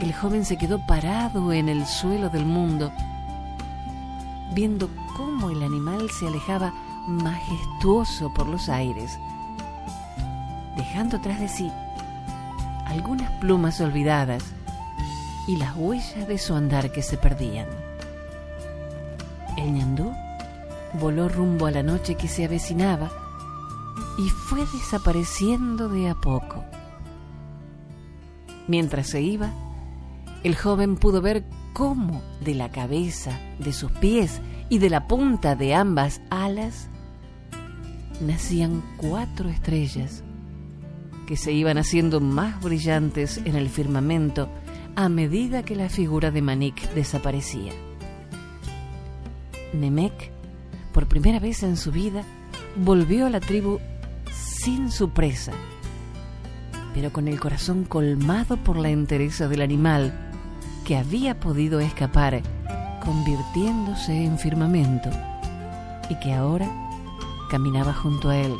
el 0.00 0.12
joven 0.12 0.44
se 0.44 0.58
quedó 0.58 0.86
parado 0.86 1.50
en 1.50 1.70
el 1.70 1.86
suelo 1.86 2.28
del 2.28 2.44
mundo, 2.44 2.92
viendo 4.54 4.90
cómo 5.16 5.48
el 5.48 5.62
animal 5.62 6.10
se 6.10 6.26
alejaba 6.26 6.74
majestuoso 7.08 8.32
por 8.34 8.46
los 8.48 8.68
aires, 8.68 9.18
dejando 10.76 11.18
tras 11.22 11.40
de 11.40 11.48
sí 11.48 11.72
algunas 12.84 13.30
plumas 13.40 13.80
olvidadas 13.80 14.44
y 15.48 15.56
las 15.56 15.74
huellas 15.74 16.28
de 16.28 16.36
su 16.36 16.54
andar 16.54 16.92
que 16.92 17.02
se 17.02 17.16
perdían. 17.16 17.66
El 19.56 19.72
ñandú 19.72 20.12
voló 21.00 21.30
rumbo 21.30 21.64
a 21.64 21.70
la 21.70 21.82
noche 21.82 22.14
que 22.14 22.28
se 22.28 22.44
avecinaba 22.44 23.21
y 24.18 24.28
fue 24.28 24.60
desapareciendo 24.72 25.88
de 25.88 26.08
a 26.08 26.14
poco. 26.14 26.64
Mientras 28.68 29.08
se 29.08 29.22
iba, 29.22 29.52
el 30.44 30.56
joven 30.56 30.96
pudo 30.96 31.20
ver 31.20 31.44
cómo 31.72 32.22
de 32.44 32.54
la 32.54 32.70
cabeza, 32.70 33.38
de 33.58 33.72
sus 33.72 33.90
pies 33.92 34.40
y 34.68 34.78
de 34.78 34.90
la 34.90 35.06
punta 35.06 35.56
de 35.56 35.74
ambas 35.74 36.20
alas 36.30 36.88
nacían 38.20 38.82
cuatro 38.96 39.48
estrellas 39.48 40.22
que 41.26 41.36
se 41.36 41.52
iban 41.52 41.78
haciendo 41.78 42.20
más 42.20 42.60
brillantes 42.62 43.38
en 43.44 43.56
el 43.56 43.68
firmamento 43.68 44.48
a 44.96 45.08
medida 45.08 45.62
que 45.62 45.76
la 45.76 45.88
figura 45.88 46.30
de 46.30 46.42
Manik 46.42 46.92
desaparecía. 46.92 47.72
Nemec, 49.72 50.30
por 50.92 51.08
primera 51.08 51.38
vez 51.38 51.62
en 51.62 51.76
su 51.76 51.90
vida, 51.90 52.24
volvió 52.76 53.26
a 53.26 53.30
la 53.30 53.40
tribu 53.40 53.80
sin 54.62 54.92
su 54.92 55.10
presa, 55.10 55.50
pero 56.94 57.12
con 57.12 57.26
el 57.26 57.40
corazón 57.40 57.82
colmado 57.82 58.56
por 58.56 58.76
la 58.76 58.90
entereza 58.90 59.48
del 59.48 59.60
animal 59.60 60.30
que 60.84 60.96
había 60.96 61.40
podido 61.40 61.80
escapar 61.80 62.42
convirtiéndose 63.04 64.24
en 64.24 64.38
firmamento 64.38 65.10
y 66.08 66.14
que 66.20 66.32
ahora 66.32 66.70
caminaba 67.50 67.92
junto 67.92 68.30
a 68.30 68.36
él, 68.36 68.54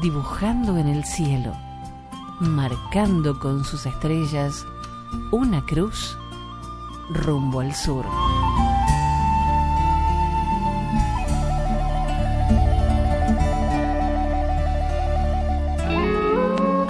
dibujando 0.00 0.78
en 0.78 0.86
el 0.86 1.04
cielo, 1.04 1.52
marcando 2.38 3.40
con 3.40 3.64
sus 3.64 3.86
estrellas 3.86 4.64
una 5.32 5.66
cruz 5.66 6.16
rumbo 7.10 7.58
al 7.58 7.74
sur. 7.74 8.06